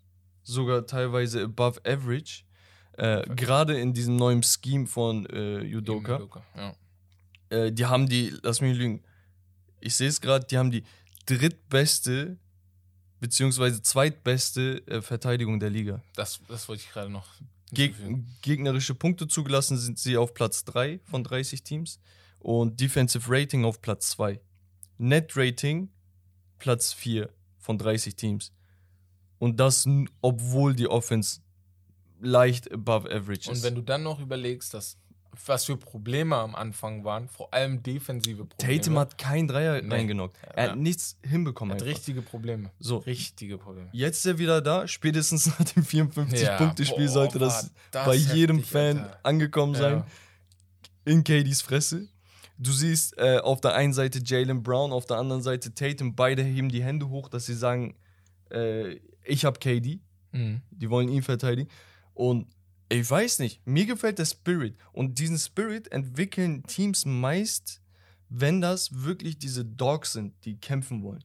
[0.43, 2.45] sogar teilweise above average.
[2.93, 6.17] Äh, Gerade in diesem neuen Scheme von äh, Udoka.
[6.17, 6.75] Udoka, Ja.
[7.51, 9.03] Äh, die haben die, lass mich lügen,
[9.81, 10.85] ich sehe es gerade, die haben die
[11.27, 12.37] drittbeste
[13.21, 16.03] beziehungsweise zweitbeste äh, Verteidigung der Liga.
[16.15, 17.27] Das, das wollte ich gerade noch.
[17.73, 17.95] Geg
[18.43, 22.01] gegnerische Punkte zugelassen sind sie auf Platz 3 von 30 Teams
[22.41, 24.41] und Defensive Rating auf Platz 2.
[24.99, 25.89] Net Rating
[26.59, 28.53] Platz 4 von 30 Teams.
[29.39, 29.87] Und das,
[30.21, 31.41] obwohl die Offense
[32.21, 33.63] leicht above average Und ist.
[33.65, 34.97] wenn du dann noch überlegst, dass
[35.47, 38.79] was für Probleme am Anfang waren, vor allem defensive Probleme.
[38.81, 39.89] Tatum hat kein Dreier Nee.
[39.95, 40.37] reingenockt.
[40.55, 40.71] Er Ja.
[40.73, 41.73] hat nichts hinbekommen.
[41.75, 41.95] hat einfach.
[41.97, 42.71] richtige Probleme.
[42.81, 43.89] So, Richtige Probleme.
[43.93, 44.89] jetzt ist er wieder da.
[44.89, 49.19] Spätestens nach dem 54-Punkte-Spiel boah, sollte das, das bei jedem heftig, Fan Alter.
[49.23, 49.93] angekommen sein.
[49.99, 50.07] Ja.
[51.05, 52.09] in KDs Fresse.
[52.59, 56.15] Du siehst äh, auf der einen Seite Jalen Brown, auf der anderen Seite Tatum.
[56.15, 57.95] Beide heben die Hände hoch, dass sie sagen,
[58.51, 60.01] äh, ich habe KD.
[60.33, 60.61] Mhm.
[60.71, 61.71] Die wollen ihn verteidigen.
[62.21, 62.49] Und
[62.91, 64.77] ich weiß nicht, mir gefällt der Spirit.
[64.93, 67.81] Und diesen Spirit entwickeln Teams meist,
[68.29, 71.25] wenn das wirklich diese Dogs sind, die kämpfen wollen.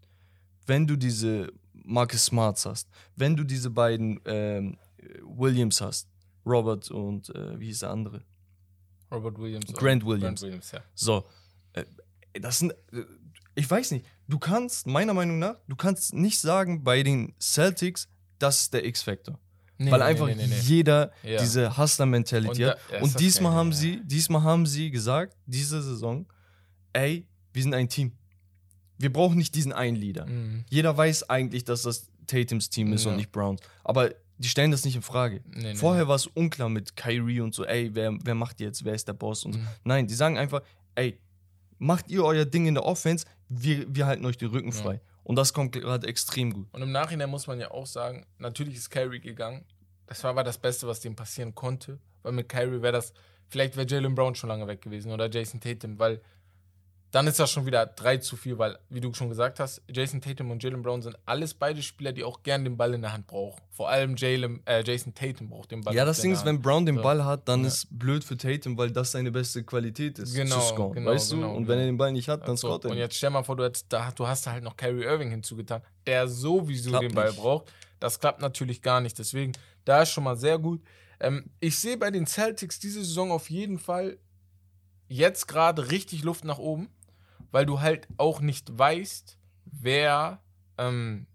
[0.65, 4.77] Wenn du diese Marcus Smarts hast, wenn du diese beiden ähm,
[5.21, 6.07] Williams hast,
[6.45, 8.23] Robert und äh, wie hieß der andere?
[9.11, 9.65] Robert Williams.
[9.73, 10.39] Grant Williams.
[10.39, 10.79] Grant Williams, ja.
[10.93, 11.25] So,
[11.73, 11.83] äh,
[12.39, 13.03] das sind, äh,
[13.53, 18.07] ich weiß nicht, du kannst, meiner Meinung nach, du kannst nicht sagen bei den Celtics,
[18.39, 19.37] das ist der X-Factor.
[19.77, 21.39] Nee, Weil nee, einfach nee, jeder Ja.
[21.41, 22.79] diese Hustler-Mentality Und hat.
[22.93, 23.77] ja, Und diesmal haben ja.
[23.77, 26.25] sie, diesmal haben sie gesagt, diese Saison,
[26.93, 28.13] ey, wir sind ein Team.
[28.97, 30.25] Wir brauchen nicht diesen einen Leader.
[30.25, 30.63] Mhm.
[30.69, 33.61] Jeder weiß eigentlich, dass das Tatums Team ist und nicht Browns.
[33.83, 35.41] Aber die stellen das nicht in Frage.
[35.75, 39.07] Vorher war es unklar mit Kyrie und so, ey, wer, wer macht jetzt, wer ist
[39.07, 39.59] der Boss und so.
[39.59, 39.67] Mhm.
[39.83, 40.61] Nein, die sagen einfach,
[40.95, 41.19] ey,
[41.77, 45.01] macht ihr euer Ding in der Offense, wir, wir halten euch den Rücken frei.
[45.25, 46.67] Und das kommt gerade extrem gut.
[46.71, 49.65] Und im Nachhinein muss man ja auch sagen, natürlich ist Kyrie gegangen.
[50.05, 51.99] Das war aber das Beste, was dem passieren konnte.
[52.21, 53.11] Weil mit Kyrie wäre das,
[53.47, 56.21] vielleicht wäre Jalen Brown schon lange weg gewesen oder Jason Tatum, weil
[57.15, 60.19] dann ist das schon wieder drei zu viel, weil, wie du schon gesagt hast, Jason
[60.19, 63.13] Tatum und Jalen Brown sind alles beide Spieler, die auch gern den Ball in der
[63.13, 63.61] Hand brauchen.
[63.71, 65.95] Vor allem Jalen, äh, Jason Tatum braucht den Ball.
[65.95, 66.61] Ja, das in Ding ist, wenn.
[66.61, 67.01] Brown den.
[67.01, 67.67] Ball hat, dann Ja.
[67.67, 70.93] ist blöd für Tatum, weil das seine beste Qualität ist, Genau, zu scoren.
[70.93, 71.35] genau, weißt du?
[71.37, 71.79] genau, und wenn genau.
[71.79, 73.63] er den Ball nicht hat, dann So, scoret er und jetzt stell mal vor, du,
[73.63, 77.39] hättest, da, du hast halt noch Kyrie Irving hinzugetan, der sowieso Klappt den Ball nicht.
[77.39, 77.71] braucht.
[78.01, 79.17] Das klappt natürlich gar nicht.
[79.17, 79.53] Deswegen,
[79.85, 80.81] da ist schon mal sehr gut.
[81.21, 84.17] Ähm, ich sehe bei den Celtics diese Saison auf jeden Fall
[85.07, 86.89] jetzt gerade richtig Luft nach oben,
[87.55, 90.41] weil du halt auch nicht weißt, wer
[90.77, 91.25] ähm,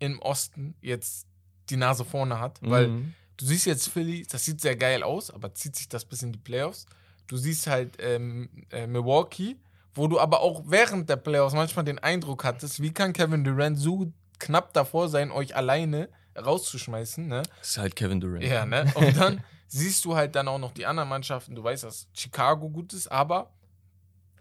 [0.00, 1.28] im Osten jetzt
[1.70, 2.58] die Nase vorne hat.
[2.60, 3.14] Weil Mhm.
[3.36, 6.32] du siehst jetzt Philly, das sieht sehr geil aus, aber zieht sich das bis in
[6.32, 6.86] die Playoffs.
[7.28, 9.54] Du siehst halt ähm, äh, Milwaukee,
[9.94, 13.78] wo du aber auch während der Playoffs manchmal den Eindruck hattest, wie kann Kevin Durant
[13.78, 17.42] so knapp davor sein, euch alleine rauszuschmeißen, ne?
[17.60, 18.42] Das ist halt Kevin Durant.
[18.42, 18.90] Ja, ne?
[18.96, 21.54] Und dann siehst du halt dann auch noch die anderen Mannschaften.
[21.54, 23.52] Du weißt, dass Chicago gut ist, aber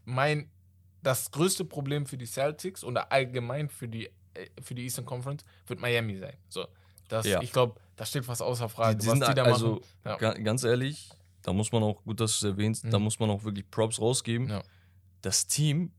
[0.06, 0.50] mein
[1.04, 5.44] das größte Problem für die Celtics oder allgemein für die äh, für die Eastern Conference
[5.68, 6.36] wird Miami sein.
[6.50, 6.68] So,
[7.08, 7.42] das, Ja.
[7.42, 9.84] ich glaube, das steht fast außer Frage, Die, die was sind die da also machen.
[10.06, 10.16] Ja.
[10.18, 11.10] ga- ganz ehrlich,
[11.44, 13.04] da muss man auch, gut, dass du es erwähnst, da Mhm.
[13.06, 14.50] muss man auch wirklich Props rausgeben.
[14.50, 14.64] Ja.
[15.22, 15.92] Das Team,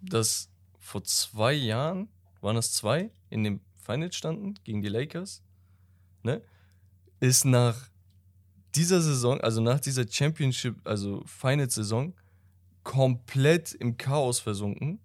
[0.00, 0.48] das
[0.78, 2.08] vor zwei Jahren,
[2.40, 5.42] waren es zwei, in dem Finals standen gegen die Lakers,
[6.22, 6.42] ne,
[7.20, 7.90] ist nach
[8.74, 12.14] dieser Saison, also nach dieser Championship, also Finals-Saison,
[12.88, 14.98] komplett im Chaos versunken.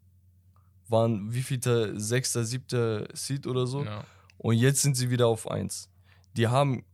[0.87, 1.59] Waren wie viel
[1.99, 3.83] sechster, siebter Seed oder so.
[3.83, 4.05] Ja.
[4.37, 5.89] Und jetzt sind sie wieder auf 1.
[6.37, 6.85] Die haben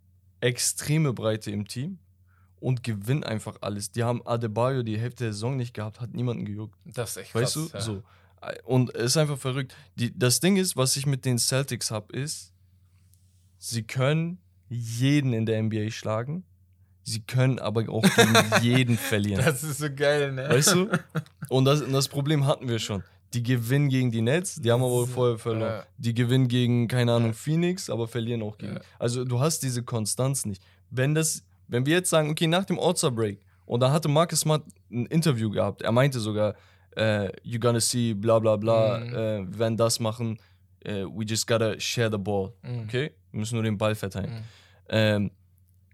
[0.42, 2.00] extreme Breite im Team
[2.60, 3.92] und gewinnen einfach alles.
[3.92, 6.80] Die haben Adebayo die Hälfte der Saison nicht gehabt, hat niemanden gejuckt.
[6.86, 7.78] Das ist echt Weißt krass, du?
[7.78, 7.82] ja.
[7.82, 8.04] So.
[8.64, 9.76] Und es ist einfach verrückt.
[9.96, 12.52] Die, das Ding ist, was ich mit den Celtics habe, ist,
[13.60, 16.46] sie können jeden in der NBA schlagen.
[17.12, 19.44] Sie können aber auch gegen jeden verlieren.
[19.44, 20.48] Das ist so geil, ne?
[20.50, 20.90] Weißt du?
[21.50, 23.04] Und das, und das Problem hatten wir schon.
[23.34, 25.72] Die gewinnen gegen die Nets, die haben aber vorher verloren.
[25.72, 25.84] Ja.
[25.98, 27.34] Die gewinnen gegen, keine Ahnung.
[27.34, 28.76] Phoenix, aber verlieren auch gegen.
[28.76, 28.82] Ja.
[29.00, 30.62] Also du hast diese Konstanz nicht.
[30.90, 34.40] Wenn das, wenn wir jetzt sagen, okay, nach dem All-Star Break, und da hatte Marcus
[34.42, 36.56] Smart ein Interview gehabt, er meinte sogar,
[36.96, 39.14] äh, you gonna see, bla bla bla, Mhm.
[39.16, 40.40] äh, werden das machen,
[40.84, 42.54] äh, we just gotta share the ball.
[42.64, 42.84] Mhm.
[42.86, 43.12] Okay?
[43.32, 44.32] Wir müssen nur den Ball verteilen.
[44.32, 44.44] Mhm.
[44.92, 45.32] Ähm,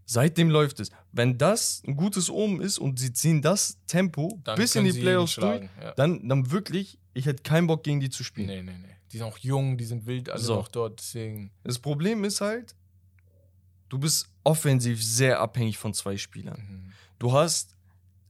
[0.06, 0.90] seitdem läuft es.
[1.12, 4.94] Wenn das ein gutes Omen ist und sie ziehen das Tempo Dann bis in die
[4.94, 5.92] Playoffs durch, ja.
[5.94, 8.48] dann, dann wirklich, ich hätte keinen Bock gegen die zu spielen.
[8.48, 8.96] Nee, nee, nee.
[9.12, 10.56] Die sind auch jung, die sind wild, alle So.
[10.56, 11.52] noch dort, deswegen.
[11.64, 12.76] Das Problem ist halt,
[13.90, 16.60] du bist offensiv sehr abhängig von zwei Spielern.
[16.88, 16.92] Mhm.
[17.20, 17.76] Du hast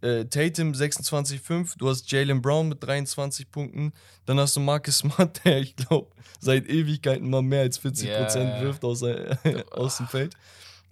[0.02, 3.94] äh, Tatum 26,5, du hast Jalen Brown mit 23 Punkten,
[4.26, 8.62] dann hast du Marcus Smart, der ich glaube seit Ewigkeiten mal mehr als 40% Ja.
[8.62, 9.36] wirft aus, äh,
[9.72, 10.36] aus dem Feld.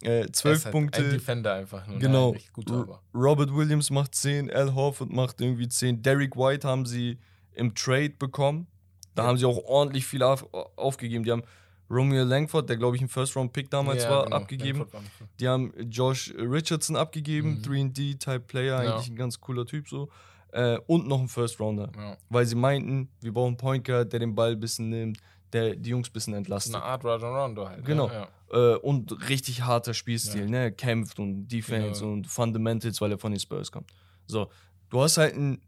[0.06, 1.04] Äh, Er 12 ist halt Punkte.
[1.04, 2.00] Ein Defender einfach nur.
[2.00, 2.30] Genau.
[2.32, 3.02] Nein, echt gut, aber.
[3.14, 6.02] Robert Williams macht 10, Al Horford macht irgendwie 10.
[6.02, 7.18] Derek White haben sie
[7.54, 8.68] im Trade bekommen.
[9.16, 9.30] Da Ja.
[9.30, 11.24] haben sie auch ordentlich viel auf, aufgegeben.
[11.24, 11.44] Die haben
[11.90, 14.36] Romeo Langford, der glaube ich ein First-Round-Pick damals Ja, war, genau.
[14.38, 14.80] abgegeben.
[14.80, 15.02] Langford
[15.40, 17.62] Die haben Josh Richardson abgegeben, Mhm.
[17.62, 18.94] 3D-Type-Player, Ja.
[18.96, 20.10] eigentlich ein ganz cooler Typ so.
[20.52, 21.92] Äh, und noch ein First-Rounder.
[21.96, 22.18] Ja.
[22.30, 25.18] Weil sie meinten, wir brauchen einen Point Guard, der den Ball ein bisschen nimmt,
[25.54, 26.76] der die Jungs ein bisschen entlastet.
[26.76, 27.86] eine Art Rajon Rondo halt.
[27.86, 28.10] Genau.
[28.10, 28.28] Ja.
[28.52, 30.50] Äh, und richtig harter Spielstil, Ja.
[30.50, 30.72] ne?
[30.72, 32.14] Kämpft und Defense Genau.
[32.14, 33.92] und Fundamentals, weil er von den Spurs kommt.
[34.28, 34.50] So,
[34.90, 35.62] du hast halt einen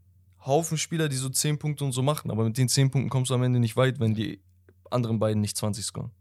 [0.46, 3.32] Haufen Spieler, die so 10 Punkte und so machen, aber mit den 10 Punkten kommst
[3.32, 4.42] du am Ende nicht weit, wenn die
[4.92, 6.12] anderen beiden nicht 20 scoren.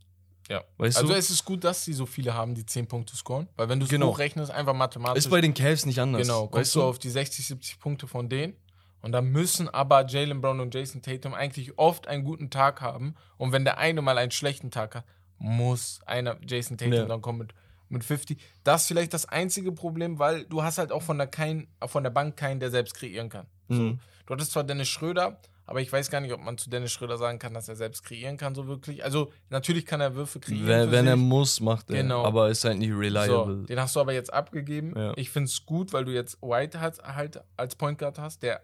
[0.48, 0.62] Ja.
[0.78, 1.18] Weißt Also du?
[1.18, 3.48] es ist gut, dass sie so viele haben, die 10 Punkte scoren.
[3.56, 4.08] Weil wenn du es Genau.
[4.08, 5.24] hochrechnest, einfach mathematisch.
[5.24, 6.22] Ist bei den Cavs nicht anders.
[6.22, 6.82] genau, kommst weißt du?
[6.82, 8.54] auf die 60, 70 Punkte von denen.
[9.04, 13.14] Und dann müssen aber Jalen Brown und Jason Tatum eigentlich oft einen guten Tag haben.
[13.36, 15.04] Und wenn der eine mal einen schlechten Tag hat,
[15.38, 17.04] muss einer, Jason Tatum, Ja.
[17.04, 17.54] dann kommen mit,
[17.90, 18.38] mit 50.
[18.64, 22.02] Das ist vielleicht das einzige Problem, weil du hast halt auch von der, kein, von
[22.02, 23.46] der Bank keinen, der selbst kreieren kann.
[23.68, 23.98] Mhm.
[24.24, 27.18] Du hattest zwar Dennis Schröder, aber ich weiß gar nicht, ob man zu Dennis Schröder
[27.18, 29.04] sagen kann, dass er selbst kreieren kann, so wirklich.
[29.04, 30.66] Also, natürlich kann er Würfe kreieren.
[30.66, 31.96] Wenn, wenn er muss, macht er.
[31.96, 32.24] Genau.
[32.24, 33.64] Aber ist halt nicht So, reliable.
[33.66, 34.94] den hast du aber jetzt abgegeben.
[34.96, 35.12] Ja.
[35.16, 38.62] Ich finde es gut, weil du jetzt White hat, halt als Point Guard hast, der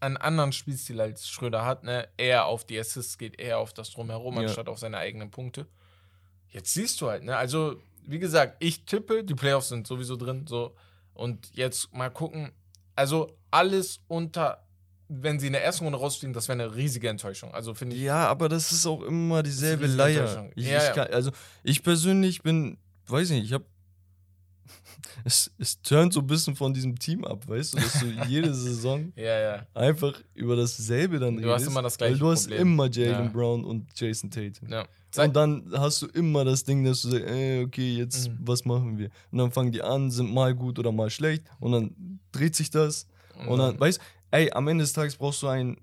[0.00, 2.08] einen anderen Spielstil als Schröder hat, ne?
[2.16, 4.42] Eher auf die Assists geht, eher auf das Drumherum, Ja.
[4.42, 5.66] anstatt auf seine eigenen Punkte.
[6.48, 7.36] Jetzt siehst du halt, ne?
[7.36, 10.74] Also, wie gesagt, ich tippe, die Playoffs sind sowieso drin, so.
[11.14, 12.52] Und jetzt mal gucken.
[12.96, 14.66] Also, alles unter,
[15.08, 17.52] wenn sie in der ersten Runde rausfliegen, das wäre eine riesige Enttäuschung.
[17.54, 18.02] Also, finde ich.
[18.02, 20.50] Ja, aber das ist auch immer dieselbe Leier.
[20.56, 21.30] Ich, Ja, ich kann, also
[21.62, 23.64] ich persönlich bin, weiß nicht, ich habe
[25.24, 28.54] es, es turnt so ein bisschen von diesem Team ab, weißt du, dass du jede
[28.54, 29.66] Saison Ja, ja.
[29.74, 32.60] einfach über dasselbe dann Du hast redest, immer das weil gleiche du hast Problem.
[32.62, 33.30] immer Jalen Ja.
[33.30, 34.68] Brown und Jason Tatum.
[35.16, 38.38] Und dann hast du immer das Ding, dass du sagst, ey, okay, jetzt Mhm.
[38.42, 39.10] was machen wir?
[39.32, 42.70] Und dann fangen die an, sind mal gut oder mal schlecht und dann dreht sich
[42.70, 43.06] das
[43.46, 44.00] und dann, weißt
[44.32, 45.76] ey, am Ende des Tages brauchst du einen,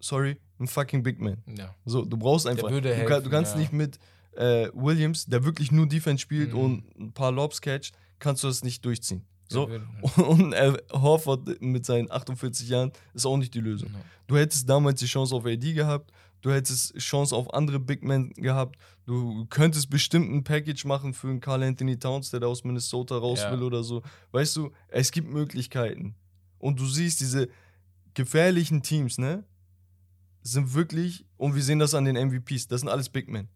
[0.00, 1.36] sorry, einen fucking Big Man.
[1.84, 2.70] So, du brauchst einfach.
[2.70, 3.98] würde du, kann, helfen, du kannst nicht mit
[4.36, 6.58] äh, Williams, der wirklich nur Defense spielt Mhm.
[6.58, 9.24] und ein paar Lobs catcht, kannst du das nicht durchziehen.
[9.48, 9.68] So.
[9.68, 9.86] Würde-
[10.26, 13.90] Und äh, Horford mit seinen 48 Jahren ist auch nicht die Lösung.
[13.92, 14.00] Ja.
[14.26, 18.30] Du hättest damals die Chance auf AD gehabt, du hättest Chance auf andere Big Men
[18.34, 22.64] gehabt, du könntest bestimmt ein Package machen für einen Carl Anthony Towns, der da aus
[22.64, 23.52] Minnesota raus Ja.
[23.52, 24.02] will oder so.
[24.32, 26.14] Weißt du, es gibt Möglichkeiten.
[26.58, 27.48] Und du siehst diese
[28.14, 29.44] gefährlichen Teams, ne?
[30.42, 33.48] Sind wirklich, und wir sehen das an den MVPs, das sind alles Big Men.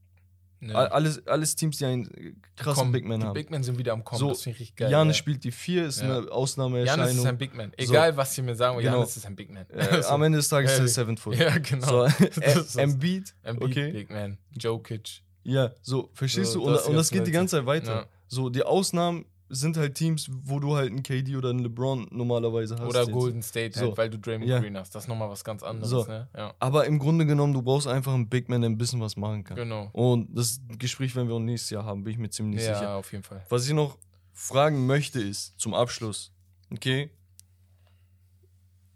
[0.73, 3.35] All- Alles, alles Teams, die einen krassen Komm, Big Man die haben.
[3.35, 4.91] Big Men sind wieder am Kommen, So, das finde ich richtig geil.
[4.91, 5.19] Janis ja.
[5.19, 6.19] spielt die 4, ist Ja.
[6.19, 7.07] eine Ausnahmeerscheinung.
[7.07, 7.73] Janis ist ein Big Man.
[7.79, 7.93] So.
[7.93, 8.97] Egal, was sie mir sagen, Genau.
[8.99, 9.67] Janis ist ein Big Man.
[9.71, 10.95] äh, am Ende des Tages ist er Ehrlich.
[10.95, 11.37] 7 Foot.
[11.37, 12.09] Ja, genau.
[12.09, 12.79] So.
[12.81, 13.93] Embiid, okay.
[13.93, 14.39] Big Man.
[14.57, 15.23] Jokic.
[15.45, 16.67] Ja, so, verstehst So, du?
[16.67, 18.01] Und das und das geht die ganze ganze Zeit weiter.
[18.03, 18.07] Ja.
[18.27, 22.75] So, die Ausnahmen sind halt Teams, wo du halt einen KD oder einen LeBron normalerweise
[22.79, 22.83] hast.
[22.89, 23.13] Oder jetzt.
[23.13, 23.87] Golden State, So.
[23.87, 24.59] halt, weil du Draymond Ja.
[24.61, 24.95] Green hast.
[24.95, 26.05] Das ist nochmal was ganz anderes, So.
[26.05, 26.29] ne?
[26.37, 29.17] Ja, Aber im Grunde genommen, du brauchst einfach einen Big Man, der ein bisschen was
[29.17, 29.57] machen kann.
[29.57, 29.89] genau.
[29.93, 32.95] Und das Gespräch werden wir auch nächstes Jahr haben, bin ich mir ziemlich Ja, sicher.
[32.97, 33.45] auf jeden Fall.
[33.49, 33.97] Was ich noch
[34.35, 36.33] fragen möchte, ist zum Abschluss,
[36.71, 37.11] okay?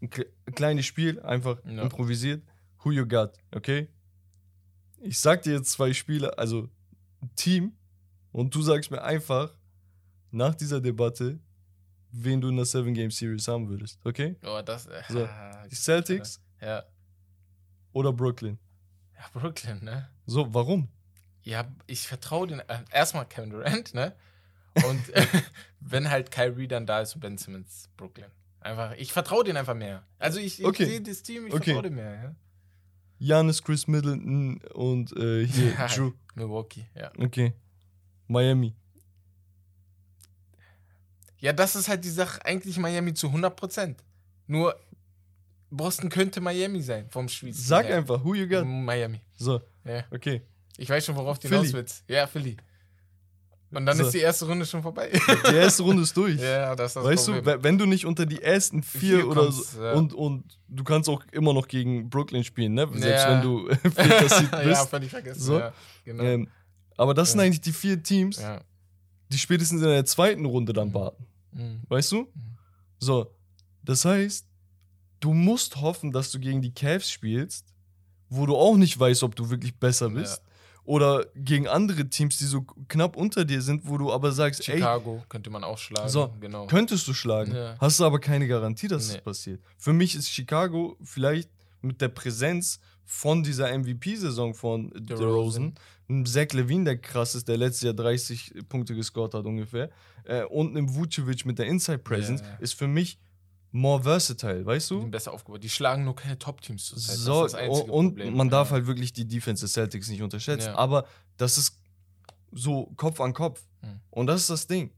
[0.01, 1.83] Ein kle- kleines Spiel, einfach Ja.
[1.83, 2.43] improvisiert.
[2.83, 3.89] Who you got, okay?
[5.01, 6.69] Ich sag dir jetzt zwei Spiele, also
[7.23, 7.73] ein Team,
[8.33, 9.55] und du sagst mir einfach
[10.33, 11.39] nach dieser Debatte,
[12.11, 14.37] wen du in der Seven Game Series haben würdest, okay?
[14.45, 14.87] Oh, das.
[14.87, 15.29] Äh, So,
[15.71, 16.83] Die Celtics Ja.
[17.93, 18.59] oder Brooklyn?
[19.17, 20.09] ja, Brooklyn, ne?
[20.27, 20.89] So, warum?
[21.45, 22.61] Ja, ich vertraue den.
[22.61, 24.15] Äh, erstmal Kevin Durant, ne?
[24.87, 25.01] Und
[25.81, 28.31] wenn halt Kyrie dann da ist und Ben Simmons, Brooklyn.
[28.61, 30.05] Einfach, ich vertraue denen einfach mehr.
[30.19, 30.85] Also ich, ich Okay.
[30.87, 31.65] sehe das Team, ich Okay.
[31.75, 32.35] vertraue dem mehr, ja.
[33.19, 35.87] Janis, Chris Middleton und äh, hier Ja.
[35.89, 36.13] Drew.
[36.35, 37.11] Milwaukee, ja.
[37.19, 37.53] Okay.
[38.29, 38.75] Miami.
[41.43, 43.97] Ja, das ist halt die Sache, eigentlich Miami zu 100%.
[44.47, 44.75] Nur
[45.71, 47.53] Boston könnte Miami sein, vom Spiel.
[47.53, 47.97] Sag her.
[47.99, 48.65] einfach, who you got?
[48.65, 49.21] Miami.
[49.37, 50.05] So, Ja.
[50.11, 50.43] okay.
[50.79, 52.05] Ich weiß schon, worauf du hinaus willst.
[52.09, 52.57] Ja, Philly.
[53.75, 54.05] Und dann So.
[54.05, 55.11] ist die erste Runde schon vorbei.
[55.51, 56.39] Die erste Runde ist durch.
[56.41, 57.59] ja, das ist das weißt du, Problem.
[57.59, 59.93] we- wenn du nicht unter die ersten vier, Vier oder kommst, so ja.
[59.95, 62.87] und, und du kannst auch immer noch gegen Brooklyn spielen, ne?
[62.93, 63.31] Selbst Ja.
[63.31, 63.69] wenn du
[64.29, 64.89] Seed ja, bist.
[64.91, 65.41] völlig vergessen.
[65.41, 65.59] So.
[65.59, 65.73] Ja,
[66.05, 66.23] genau.
[66.23, 66.49] ähm,
[66.99, 68.41] aber das sind eigentlich die vier Teams,
[69.31, 71.27] die spätestens in der zweiten Runde dann warten.
[71.53, 71.81] Mhm.
[71.89, 72.29] Weißt du?
[72.99, 73.35] So,
[73.83, 74.47] das heißt,
[75.21, 77.67] du musst hoffen, dass du gegen die Cavs spielst,
[78.29, 80.15] wo du auch nicht weißt, ob du wirklich besser Ja.
[80.15, 80.43] bist.
[80.85, 84.79] Oder gegen andere Teams, die so knapp unter dir sind, wo du aber sagst, ey,
[84.79, 86.09] Chicago könnte man auch schlagen.
[86.09, 86.67] So, genau.
[86.67, 87.55] könntest du schlagen.
[87.55, 87.77] Ja.
[87.81, 89.17] Hast du aber keine Garantie, dass Nee.
[89.19, 89.61] es passiert.
[89.79, 91.49] Für mich ist Chicago vielleicht
[91.83, 95.75] mit der Präsenz von dieser MVP-Saison von DeRozan,
[96.09, 99.91] ein Zach Levine, der krass ist, der letztes Jahr 30 Punkte gescored hat ungefähr,
[100.25, 102.57] äh, und einem Vucevic mit der Inside Presence, Ja, ja.
[102.59, 103.19] ist für mich
[103.71, 105.01] more versatile, weißt Die du?
[105.01, 105.63] sind besser aufgebaut.
[105.65, 107.17] Die schlagen nur keine Top-Teams zurzeit.
[107.17, 108.37] So, das ist das einzige und Problem.
[108.37, 110.69] man darf halt wirklich die Defense des Celtics nicht unterschätzen.
[110.69, 110.77] Ja.
[110.77, 111.07] Aber
[111.39, 111.79] das ist
[112.53, 113.63] so Kopf an Kopf.
[113.81, 114.01] Hm.
[114.11, 114.91] Und das ist das Ding.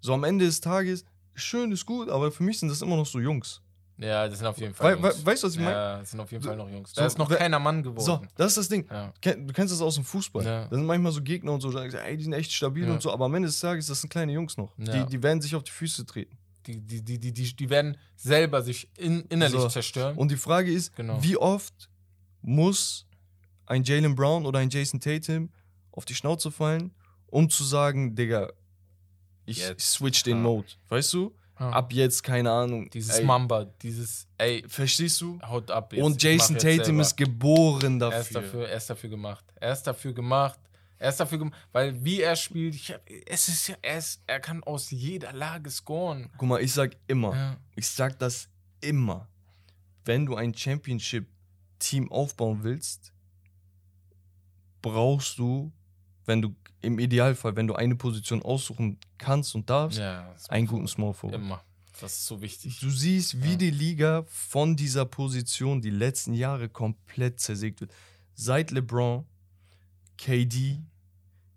[0.00, 3.06] So am Ende des Tages, schön ist gut, aber für mich sind das immer noch
[3.06, 3.62] so Jungs.
[4.00, 5.02] Ja, das sind auf jeden Fall.
[5.02, 5.26] Wei- Jungs.
[5.26, 5.72] weißt du, was ich meine?
[5.72, 6.90] Ja, das sind auf jeden So- Fall noch Jungs.
[6.94, 8.00] so, Da ist noch keiner Mann geworden.
[8.04, 8.86] So, das ist das Ding.
[8.88, 9.12] Ja.
[9.20, 10.44] Du kennst das aus dem Fußball.
[10.44, 10.64] Ja.
[10.66, 12.92] Da sind manchmal so Gegner und so, sagst du, ey, die sind echt stabil Ja.
[12.92, 14.72] und so, aber am Ende des Tages, das sind kleine Jungs noch.
[14.76, 16.38] Die, die werden sich auf die Füße treten.
[16.66, 19.68] Die, die, die, die, die, die werden selber sich in, innerlich So.
[19.68, 20.16] zerstören.
[20.16, 21.20] Und die Frage ist, Genau.
[21.22, 21.88] wie oft
[22.42, 23.06] muss
[23.66, 25.50] ein Jalen Brown oder ein Jason Tatum
[25.92, 26.92] auf die Schnauze fallen,
[27.26, 28.50] um zu sagen, Digga,
[29.44, 29.90] ich Jetzt.
[29.92, 30.42] switch den.
[30.42, 30.68] Mode.
[30.88, 31.34] Weißt du?
[31.60, 31.70] Ja.
[31.70, 32.88] Ab jetzt, keine Ahnung.
[32.90, 35.40] Dieses ey, Mamba, dieses, ey, Verstehst du?
[35.42, 35.92] haut ab.
[35.92, 37.02] Jetzt, Und Jason Tatum selber.
[37.02, 38.40] ist geboren Er ist dafür.
[38.42, 39.44] dafür, er ist dafür gemacht.
[39.56, 40.60] Er ist dafür gemacht.
[41.00, 44.40] Er ist dafür gemacht, weil wie er spielt, hab, es ist ja, er, ist, er
[44.40, 46.28] kann aus jeder Lage scoren.
[46.36, 47.56] Guck mal, ich sag immer, Ja.
[47.76, 48.48] ich sag das
[48.80, 49.28] immer.
[50.04, 53.12] Wenn du ein Championship-Team aufbauen willst,
[54.82, 55.72] brauchst du,
[56.28, 60.86] wenn du im Idealfall, wenn du eine Position aussuchen kannst und darfst, Ja, einen guten
[60.86, 61.40] Small Forward.
[61.40, 61.60] Immer.
[62.00, 62.78] Das ist so wichtig.
[62.78, 63.56] Du siehst, wie Ja.
[63.56, 67.92] die Liga von dieser Position die letzten Jahre komplett zersägt wird.
[68.34, 69.24] Seit LeBron,
[70.16, 70.78] KD,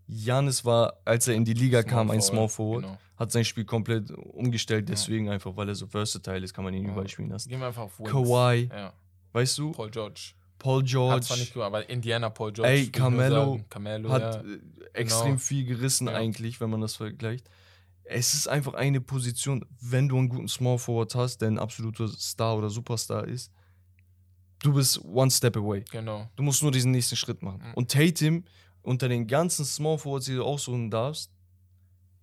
[0.08, 2.98] Janis war, als er in die Liga kam, ein Small Forward, Genau.
[3.18, 4.96] hat sein Spiel komplett umgestellt, Ja.
[4.96, 6.92] deswegen einfach, weil er so versatile ist, kann man ihn Ja.
[6.92, 7.50] überall spielen lassen.
[7.50, 8.10] Gehen wir einfach auf Wings.
[8.12, 8.94] Kawhi, Ja.
[9.34, 10.34] weißt du, Paul George.
[10.62, 12.72] Paul Hat George zwar nicht gemacht, aber Indiana Paul George.
[12.72, 13.60] Ey, Carmelo.
[13.70, 14.52] Carmelo, hat ja.
[14.52, 14.60] äh,
[14.94, 15.40] extrem Genau.
[15.40, 16.14] viel gerissen Ja.
[16.16, 17.50] eigentlich, wenn man das vergleicht.
[18.04, 22.08] es ist einfach eine Position, wenn du einen guten Small Forward hast, der ein absoluter
[22.10, 23.52] Star oder Superstar ist,
[24.60, 25.84] du bist one step away.
[25.92, 26.30] Genau.
[26.36, 27.62] Du musst nur diesen nächsten Schritt machen.
[27.66, 27.74] Mhm.
[27.76, 28.44] Und Tatum,
[28.82, 31.32] unter den ganzen Small Forwards, die du aussuchen darfst,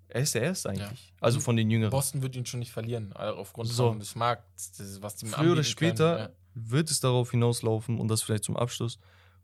[0.09, 1.13] er ist der Erste eigentlich.
[1.21, 1.91] Also von den Jüngeren.
[1.91, 3.95] Boston wird ihn schon nicht verlieren, aufgrund So.
[3.95, 6.35] des Markts, was die Früher oder später können,
[6.65, 8.99] wird es darauf hinauslaufen, und das vielleicht zum Abschluss,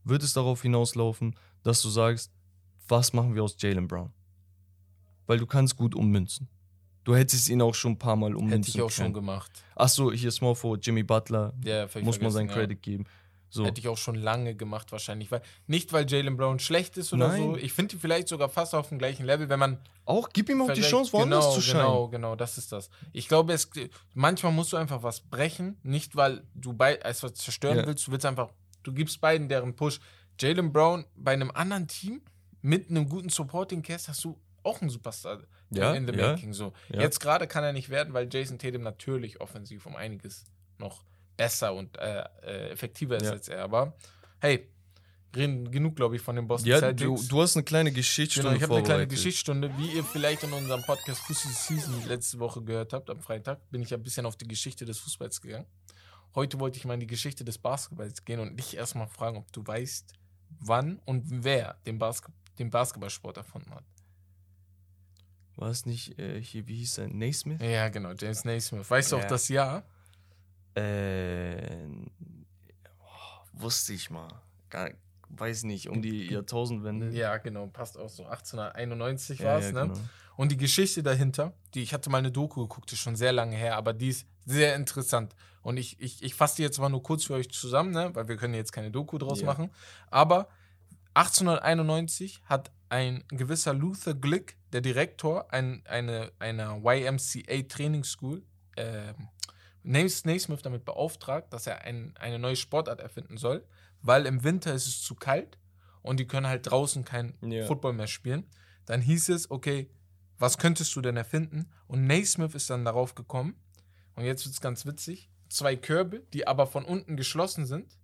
[0.05, 2.31] wird es darauf hinauslaufen, dass du sagst,
[2.89, 4.13] was machen wir aus Jalen Brown?
[5.27, 6.49] Weil du kannst gut ummünzen.
[7.05, 9.15] Du hättest ihn auch schon ein paar Mal ummünzen Hätte ich auch schon können.
[9.15, 9.51] gemacht.
[9.75, 12.55] Achso, hier Small Forward, Jimmy Butler, Ja, muss man seinen vergessen, ja.
[12.55, 13.05] Credit geben.
[13.55, 13.65] So.
[13.65, 15.31] Hätte ich auch schon lange gemacht, wahrscheinlich.
[15.31, 17.41] Weil, nicht, weil Jalen Brown schlecht ist oder Nein.
[17.41, 17.57] so.
[17.57, 19.79] Ich finde ihn vielleicht sogar fast auf dem gleichen Level, wenn man.
[20.05, 21.81] Auch, gib ihm auch die Chance, woanders genau, zu scheinen.
[21.85, 22.91] Genau, genau, das ist das.
[23.13, 23.71] Ich glaube, es,
[24.13, 25.79] manchmal musst du einfach was brechen.
[25.85, 27.87] Nicht, weil du bei, etwas zerstören Ja.
[27.87, 28.09] willst.
[28.09, 28.51] Du willst einfach.
[28.83, 30.01] Du gibst beiden deren Push.
[30.41, 32.23] Jalen Brown bei einem anderen Team
[32.61, 35.39] mit einem guten Supporting Cast hast du auch einen Superstar
[35.71, 36.53] Ja, in the ja, making.
[36.55, 36.73] So.
[36.89, 37.03] ja.
[37.03, 40.45] Jetzt gerade kann er nicht werden, weil Jason Tatum natürlich offensiv um einiges
[40.79, 41.05] noch
[41.37, 43.31] besser und äh, äh, effektiver ist Ja.
[43.33, 43.63] als er.
[43.65, 43.97] Aber
[44.41, 44.71] hey,
[45.35, 47.23] reden genug, glaube ich, von den Boston Ja, Celtics.
[47.23, 49.07] du, du hast eine kleine Geschichtsstunde Genau, ich habe eine kleine.
[49.09, 49.71] Geschichtsstunde.
[49.79, 53.83] Wie ihr vielleicht in unserem Podcast Fußball Season letzte Woche gehört habt, am Freitag, bin
[53.83, 55.67] ich ja ein bisschen auf die Geschichte des Fußballs gegangen.
[56.37, 59.53] Heute wollte ich mal in die Geschichte des Basketballs gehen und dich erstmal fragen, ob
[59.53, 60.13] du weißt,
[60.61, 63.85] wann und wer den, Basket den Basketballsport erfunden hat.
[65.57, 67.61] War es nicht äh, hier, wie hieß er, Naismith?
[67.63, 68.91] Ja, genau, James Naismith.
[68.91, 69.29] Weißt du auch Ja.
[69.29, 69.85] das Jahr?
[70.75, 71.87] Äh,
[73.01, 73.05] oh,
[73.53, 74.29] wusste ich mal.
[74.71, 74.91] Gar,
[75.29, 77.11] weiß nicht, um die Jahrtausendwende.
[77.11, 78.25] Ja, genau, passt auch so.
[78.25, 79.93] 1891 Ja, war es, ja, ne?
[79.93, 80.01] genau.
[80.37, 83.57] Und die Geschichte dahinter, die ich hatte mal eine Doku geguckt, ist schon sehr lange
[83.57, 85.35] her, aber die ist sehr interessant.
[85.63, 88.11] Und ich, ich, ich fasse die jetzt mal nur kurz für euch zusammen, ne?
[88.15, 89.47] weil wir können jetzt keine Doku draus Ja.
[89.47, 89.71] machen.
[90.11, 90.49] Aber
[91.15, 98.43] 1891 hat ein gewisser Luther Glick, der Direktor ein, eine, einer YMCA Training School,
[98.77, 99.15] Names-
[99.85, 103.67] Naismith damit beauftragt, dass er ein, eine neue Sportart erfinden soll,
[104.01, 105.59] weil im Winter ist es zu kalt
[106.03, 107.67] und die können halt draußen kein Ja.
[107.67, 108.47] Football mehr spielen.
[108.87, 109.91] Dann hieß es, okay,
[110.39, 111.71] was könntest du denn erfinden?
[111.87, 113.55] Und Naismith ist dann darauf gekommen,
[114.17, 117.99] und jetzt wird es ganz witzig, zwei Körbe, die aber von unten geschlossen sind,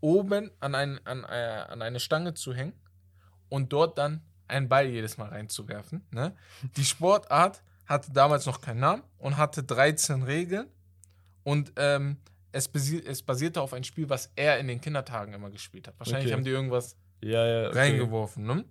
[0.00, 2.74] oben an, ein, an, äh, an eine Stange zu hängen
[3.48, 6.06] und dort dann einen Ball jedes Mal reinzuwerfen.
[6.10, 6.34] Ne?
[6.76, 10.68] Die Sportart hatte damals noch keinen Namen und hatte 13 Regeln
[11.48, 12.16] und ähm,
[12.52, 15.94] es, basi es basierte auf ein Spiel, was er in den Kindertagen immer gespielt hat.
[15.98, 16.34] Wahrscheinlich Okay.
[16.34, 17.68] haben die irgendwas Ja, ja.
[17.68, 17.78] Okay.
[17.78, 18.44] reingeworfen.
[18.44, 18.64] Ne?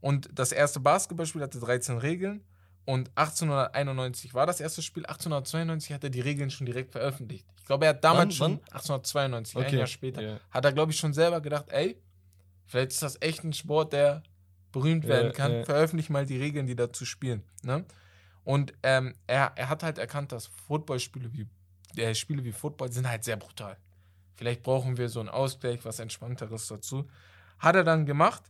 [0.00, 2.44] Und das erste Basketballspiel hatte 13 Regeln.
[2.86, 5.06] Und 1891 war das erste Spiel.
[5.06, 7.46] 1892 hat er die Regeln schon direkt veröffentlicht.
[7.58, 8.74] Ich glaube, er hat damals Wann- schon, wann?
[8.74, 10.40] 1892, ein Okay, Jahr später, ja.
[10.50, 11.96] hat er, glaube ich, schon selber gedacht, ey,
[12.66, 14.22] vielleicht ist das echt ein Sport, der
[14.70, 15.52] berühmt werden Ja, kann.
[15.52, 15.64] ja.
[15.64, 17.42] Veröffentlich mal die Regeln, die dazu spielen.
[17.62, 17.84] Ne?
[18.44, 21.46] Und ähm, er, er hat halt erkannt, dass Footballspiele wie,
[21.98, 23.76] äh, Spiele wie Football sind halt sehr brutal.
[24.36, 27.06] Vielleicht brauchen wir so einen Ausgleich, was Entspannteres dazu.
[27.58, 28.42] Hat er dann gemacht.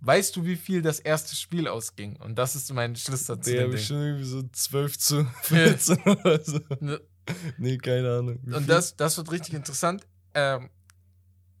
[0.00, 2.16] Weißt du, wie viel das erste Spiel ausging?
[2.16, 3.50] Und das ist mein Schluss dazu.
[3.50, 3.80] Dem Ding.
[3.80, 6.58] schon irgendwie so 12 zu 14 oder so.
[6.80, 7.00] Ne?
[7.56, 8.38] Nee, keine Ahnung.
[8.42, 8.66] Wie Und viel?
[8.66, 10.06] das, das wird richtig interessant.
[10.34, 10.68] Ähm,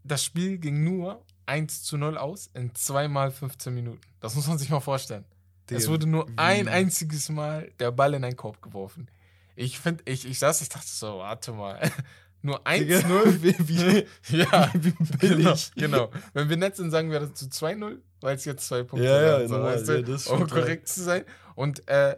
[0.02, 4.00] das Spiel ging nur 1 zu 0 aus in zweimal 15 Minuten.
[4.20, 5.24] Das muss man sich mal vorstellen.
[5.70, 9.08] es Der- wurde nur ein einziges Mal der Ball in einen Korb geworfen.
[9.56, 11.80] Ich finde, ich, ich saß, ich dachte so, warte mal.
[12.42, 13.42] Nur Digga, 1-0.
[13.42, 15.72] wie, wie, ja, wie genau, billig.
[15.76, 16.10] genau.
[16.34, 19.22] Wenn wir nett sind, sagen wir das zu 2-0, weil es jetzt zwei Punkte Ja,
[19.22, 20.60] ja, waren, so, normal, weißt du, ja, um schon klar.
[20.60, 21.24] korrekt zu sein.
[21.54, 22.16] Und äh,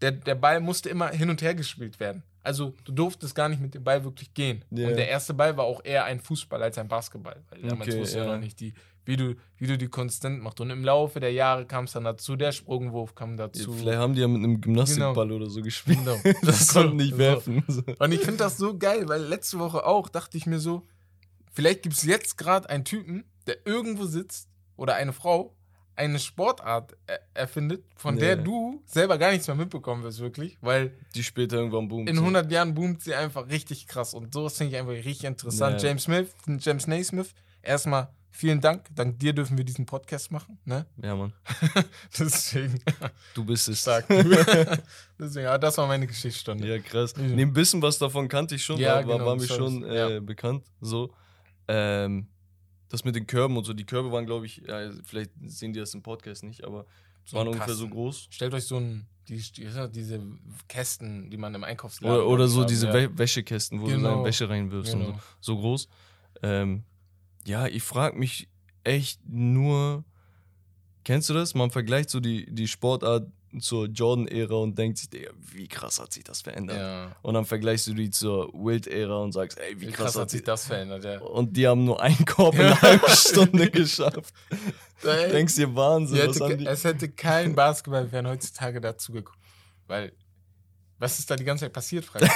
[0.00, 2.24] der, der Ball musste immer hin und her gespielt werden.
[2.42, 4.64] Also du durftest gar nicht mit dem Ball wirklich gehen.
[4.70, 4.88] Ja.
[4.88, 7.42] Und der erste Ball war auch eher ein Fußball als ein Basketball.
[7.50, 8.32] Weil damals Okay, wusste ja ja.
[8.32, 8.74] noch nicht, die,
[9.04, 10.60] wie, du, wie du die konstant machst.
[10.60, 13.72] Und im Laufe der Jahre kam es dann dazu, der Sprungwurf kam dazu.
[13.72, 15.98] Vielleicht haben die ja mit einem Gymnastikball oder so gespielt.
[15.98, 16.18] Genau.
[16.42, 17.18] Das konnten nicht so.
[17.18, 17.62] werfen.
[17.68, 17.82] So.
[17.98, 20.82] Und ich finde das so geil, weil letzte Woche auch dachte ich mir so,
[21.52, 25.54] vielleicht gibt es jetzt gerade einen Typen, der irgendwo sitzt oder eine Frau
[25.96, 28.44] eine Sportart er erfindet, von der Nee.
[28.44, 32.08] du selber gar nichts mehr mitbekommen wirst, wirklich, weil Die später irgendwann boomt.
[32.08, 32.22] in so.
[32.22, 35.82] 100 Jahren boomt sie einfach richtig krass und sowas finde ich einfach richtig interessant.
[35.82, 35.88] Ja.
[35.88, 36.28] James Smith,
[36.60, 40.86] James Naismith, erstmal vielen Dank, dank dir dürfen wir diesen Podcast machen, ne?
[41.02, 41.34] Ja, Mann.
[42.18, 42.80] Deswegen,
[43.34, 43.80] Du bist es.
[43.80, 44.06] stark.
[45.18, 46.66] Deswegen, ja, das war meine Geschichtsstunde.
[46.66, 47.14] Ja, krass.
[47.16, 47.34] Mhm.
[47.34, 50.20] Nee, ein bisschen was davon kannte ich schon, Ja, war, genau, war mir schon äh,
[50.22, 50.64] bekannt.
[50.80, 51.12] So.
[51.68, 52.26] Ähm,
[52.92, 55.80] das mit den Körben und so, die Körbe waren, glaube ich, ja, vielleicht sehen die
[55.80, 56.86] das im Podcast nicht, aber
[57.24, 58.28] So waren ungefähr so groß.
[58.30, 60.20] Stellt euch so ein, die, die, diese
[60.68, 62.94] Kästen, die man im Einkaufsladen Oder, oder so haben, diese ja.
[62.94, 64.10] Wä Wäschekästen, wo du Genau.
[64.10, 65.12] deine Wäsche reinwirfst und Genau.
[65.40, 65.54] so.
[65.54, 65.88] So groß.
[66.42, 66.84] Ähm,
[67.46, 68.48] ja, ich frage mich
[68.84, 70.04] echt nur,
[71.04, 71.54] kennst du das?
[71.54, 73.28] Man vergleicht so die, die Sportart
[73.60, 76.76] zur Jordan-Ära und denkt sich, Digga, wie krass hat sich das verändert.
[76.78, 77.16] Ja.
[77.22, 80.30] Und dann vergleichst du die zur Wild-Ära und sagst, ey, wie, Wie krass, krass hat
[80.30, 81.20] sich das verändert, ja.
[81.20, 84.32] Und die haben nur einen Korb in einer halben Stunde geschafft.
[85.04, 89.38] Denkst dir Wahnsinn, hätte, es hätte kein Basketball-Fan heutzutage dazu geguckt.
[89.86, 90.12] Weil,
[90.98, 92.30] was ist da die ganze Zeit passiert, fragst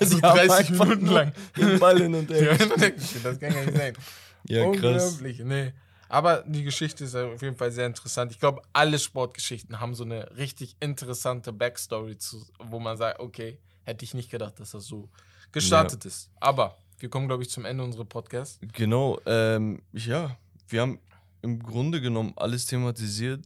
[0.00, 0.06] du?
[0.06, 1.32] So Die haben 30 einfach Minuten lang.
[1.56, 2.56] Den Ball hin und her.
[3.22, 3.94] Das kann ja nicht sein.
[4.46, 5.12] Ja, krass.
[5.12, 5.72] Unglaublich, nee.
[6.08, 8.32] Aber die Geschichte ist auf jeden Fall sehr interessant.
[8.32, 13.58] Ich glaube, alle Sportgeschichten haben so eine richtig interessante Backstory, zu, wo man sagt, okay,
[13.84, 15.08] hätte ich nicht gedacht, dass das so
[15.52, 16.30] gestartet ist.
[16.40, 18.58] Aber wir kommen, glaube ich, zum Ende unseres Podcasts.
[18.72, 20.36] Genau, ähm, ja,
[20.68, 20.98] wir haben
[21.42, 23.44] im Grunde genommen alles thematisiert.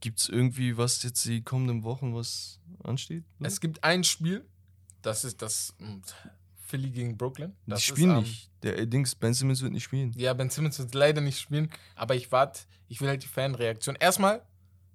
[0.00, 3.24] Gibt es irgendwie was jetzt die kommenden Wochen, was ansteht?
[3.40, 4.44] Es gibt ein Spiel,
[5.02, 5.74] das ist das
[6.68, 7.54] Philly gegen Brooklyn.
[7.66, 8.50] die Das spielen ist am- nicht.
[8.62, 10.12] Der äh, Dings, Ben Simmons wird nicht spielen.
[10.16, 13.96] Ja, Ben Simmons wird leider nicht spielen, aber ich warte, ich will halt die Fanreaktion.
[13.96, 14.42] Erstmal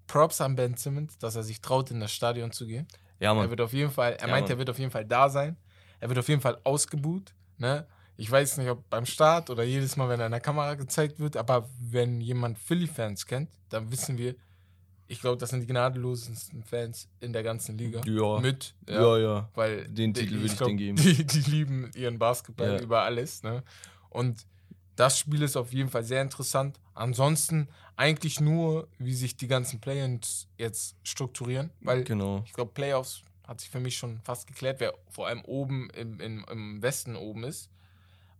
[0.08, 2.88] Props an Ben Simmons, dass er sich traut, in das Stadion zu gehen.
[3.20, 3.50] Ja, Er Mann.
[3.50, 4.52] wird auf jeden Fall, er Ja, meint, Mann.
[4.52, 5.58] er wird auf jeden Fall da sein.
[6.00, 7.34] Er wird auf jeden Fall ausgebuht.
[7.58, 7.88] Ne?
[8.18, 11.20] Ich weiß nicht, ob beim Start oder jedes Mal, wenn er in der Kamera gezeigt
[11.20, 14.36] wird, aber wenn jemand Philly-Fans kennt, dann wissen wir,
[15.08, 18.02] ich glaube, das sind die gnadenlosesten Fans in der ganzen Liga.
[18.06, 18.40] Ja.
[18.40, 18.74] Mit.
[18.88, 19.50] Ja, ja.
[19.54, 20.98] Weil Den die- Titel würde ich glaub, denen geben.
[21.02, 22.82] Die, die lieben ihren Basketball Ja.
[22.82, 23.44] über alles.
[23.44, 23.64] Ne?
[24.10, 24.46] Und
[24.96, 26.80] das Spiel ist auf jeden Fall sehr interessant.
[26.94, 31.72] Ansonsten eigentlich nur, wie sich die ganzen Play-ins jetzt strukturieren.
[31.82, 32.44] Weil Genau.
[32.46, 36.20] ich glaube, Playoffs hat sich für mich schon fast geklärt, wer vor allem oben im,
[36.20, 37.70] im, im Westen oben ist.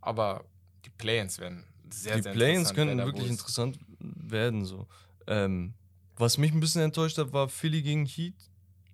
[0.00, 0.44] Aber
[0.84, 4.64] die Play-ins werden sehr, Die sehr Play-ins interessant, könnten wer da wirklich interessant werden.
[4.64, 4.86] So.
[5.26, 5.74] Ähm,
[6.16, 8.34] was mich ein bisschen enttäuscht hat, war Philly gegen Heat.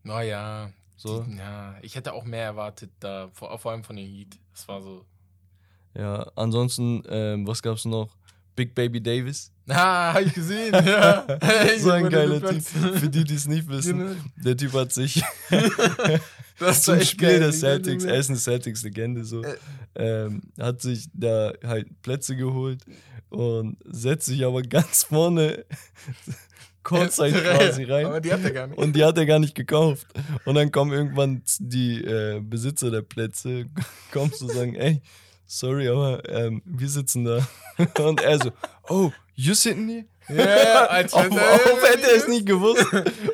[0.02, 1.22] Naja, So.
[1.22, 4.38] die, ja, ich hätte auch mehr erwartet, da, vor, vor allem von den Heat.
[4.54, 5.04] Das war so.
[5.94, 8.08] Ja, ansonsten, ähm, was gab's noch?
[8.56, 9.52] Big Baby Davis.
[9.72, 11.24] Ah, hab ich gesehen, ja.
[11.40, 12.60] Hey, so ein geiler Typ.
[12.60, 13.98] Für die, die es nicht wissen.
[13.98, 14.20] Genau.
[14.36, 15.22] Der Typ hat sich
[16.58, 19.56] Das zum Spiel geil, der Celtics, er ist eine Celtics-Legende, so, Äh.
[19.94, 22.84] ähm, hat sich da halt Plätze geholt
[23.28, 25.64] und setzt sich aber ganz vorne
[26.82, 28.06] Kurzzeit quasi rein.
[28.06, 28.78] Aber die hat er gar nicht.
[28.78, 30.06] Und die hat er gar nicht gekauft.
[30.44, 33.66] Und dann kommen irgendwann die äh, Besitzer der Plätze,
[34.12, 35.02] kommen zu sagen, ey,
[35.46, 37.46] sorry, aber ähm, wir sitzen da.
[38.02, 38.52] Und er so,
[38.88, 40.04] oh, you sitting here?
[40.28, 42.86] Ja, als Auf, auf hätte er es nicht gewusst.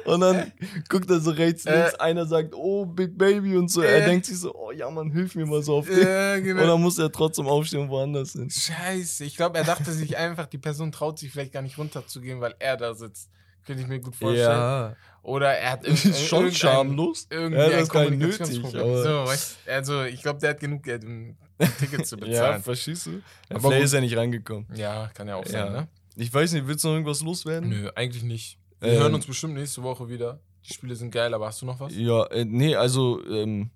[0.06, 0.52] Und dann
[0.88, 1.76] guckt er so rechts, Äh.
[1.78, 3.82] links, einer sagt, oh, Big Baby und so.
[3.82, 4.06] Er Äh.
[4.06, 5.98] denkt sich so, oh ja, Mann, hilf mir mal so auf den.
[6.00, 6.62] Ja, genau.
[6.62, 8.48] Und dann muss er trotzdem aufstehen und woanders hin.
[8.50, 12.40] Scheiße, ich glaube, er dachte sich einfach, die Person traut sich vielleicht gar nicht runterzugehen,
[12.40, 13.28] weil er da sitzt.
[13.66, 14.48] Könnte ich mir gut vorstellen.
[14.48, 17.26] Ja, Oder er hat ist schon schamlos.
[17.30, 18.86] Irgendwie Ja, ein das nicht Kommunikationsproblem.
[18.86, 21.36] nötig, so, weißt, also ich glaube, der hat genug Geld, um
[21.80, 22.62] Tickets zu Ja, bezahlen.
[22.62, 23.10] verstehst du?
[23.10, 23.18] Ja,
[23.56, 24.66] Aber vielleicht ist er nicht reingekommen.
[24.76, 25.70] Ja, kann ja auch sein, Ja.
[25.72, 25.88] ne?
[26.16, 27.68] Ich weiß nicht, willst du noch irgendwas loswerden?
[27.70, 28.58] Nö, eigentlich nicht.
[28.80, 29.00] Wir Ähm.
[29.00, 30.40] hören uns bestimmt nächste Woche wieder.
[30.68, 31.94] Die Spiele sind geil, aber hast du noch was?
[31.94, 33.70] Ja, äh, nee, also ähm,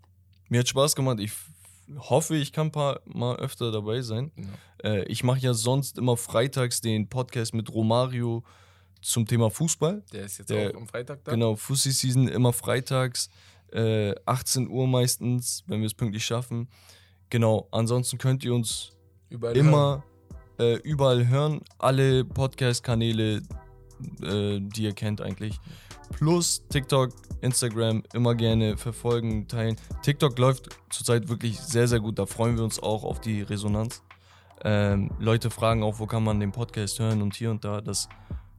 [0.48, 1.20] mir hat Spaß gemacht.
[1.20, 1.32] Ich
[1.98, 4.32] hoffe, ich kann ein paar Mal öfter dabei sein.
[4.82, 4.90] Ja.
[4.90, 8.42] Äh, ich mache ja sonst immer freitags den Podcast mit Romario
[9.02, 10.02] zum Thema Fußball.
[10.12, 11.32] Der ist jetzt Der- auch am Freitag da.
[11.32, 13.28] Genau, Fussi Season immer freitags,
[13.72, 16.68] äh, 18 Uhr meistens, wenn wir es pünktlich schaffen.
[17.28, 18.92] Genau, ansonsten könnt ihr uns
[19.28, 20.04] Überall immer
[20.60, 21.62] äh, überall hören.
[21.78, 23.42] Alle Podcast-Kanäle,
[24.22, 25.58] äh, die ihr kennt eigentlich.
[26.10, 29.76] Plus TikTok, Instagram, immer gerne verfolgen, teilen.
[30.02, 32.18] TikTok läuft zurzeit wirklich sehr, sehr gut.
[32.18, 34.02] Da freuen wir uns auch auf die Resonanz.
[34.62, 37.80] Ähm, Leute fragen auch, wo kann man den Podcast hören und hier und da.
[37.80, 38.08] Das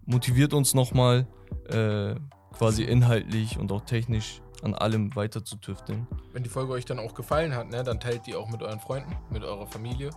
[0.05, 1.27] motiviert uns nochmal,
[1.69, 2.15] äh,
[2.57, 6.07] quasi inhaltlich und auch technisch an allem weiter zu tüfteln.
[6.33, 8.79] Wenn die Folge euch dann auch gefallen hat, ne, dann teilt die auch mit euren
[8.79, 10.11] Freunden, mit eurer Familie,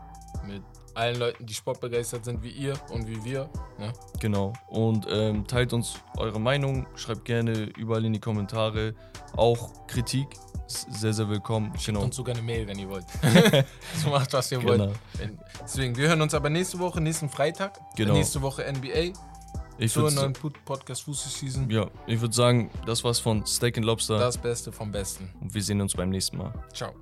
[0.47, 0.63] mit
[0.95, 3.49] allen Leuten, die sportbegeistert sind wie ihr und wie wir.
[3.79, 3.93] Ne?
[4.21, 4.53] Genau.
[4.69, 8.95] Und ähm, teilt uns eure Meinung, schreibt gerne überall in die Kommentare.
[9.37, 10.29] Auch Kritik
[10.69, 11.73] ist sehr, sehr willkommen.
[11.85, 12.03] Genau.
[12.03, 13.05] Und sogar eine Mail, wenn ihr wollt.
[14.03, 14.87] so macht, was ihr Genau.
[14.87, 14.99] wollt.
[15.63, 17.79] Deswegen, wir hören uns aber nächste Woche, nächsten Freitag.
[17.97, 18.15] Genau.
[18.15, 19.19] Nächste Woche NBA
[19.79, 21.69] Ich zur würde neuen Podcast Fußball Season.
[21.71, 25.29] ja, ich würd sagen, das war's von Steak and Lobster Das Beste vom Besten.
[25.41, 26.53] und wir sehen uns beim nächsten Mal.
[26.73, 26.93] Ciao.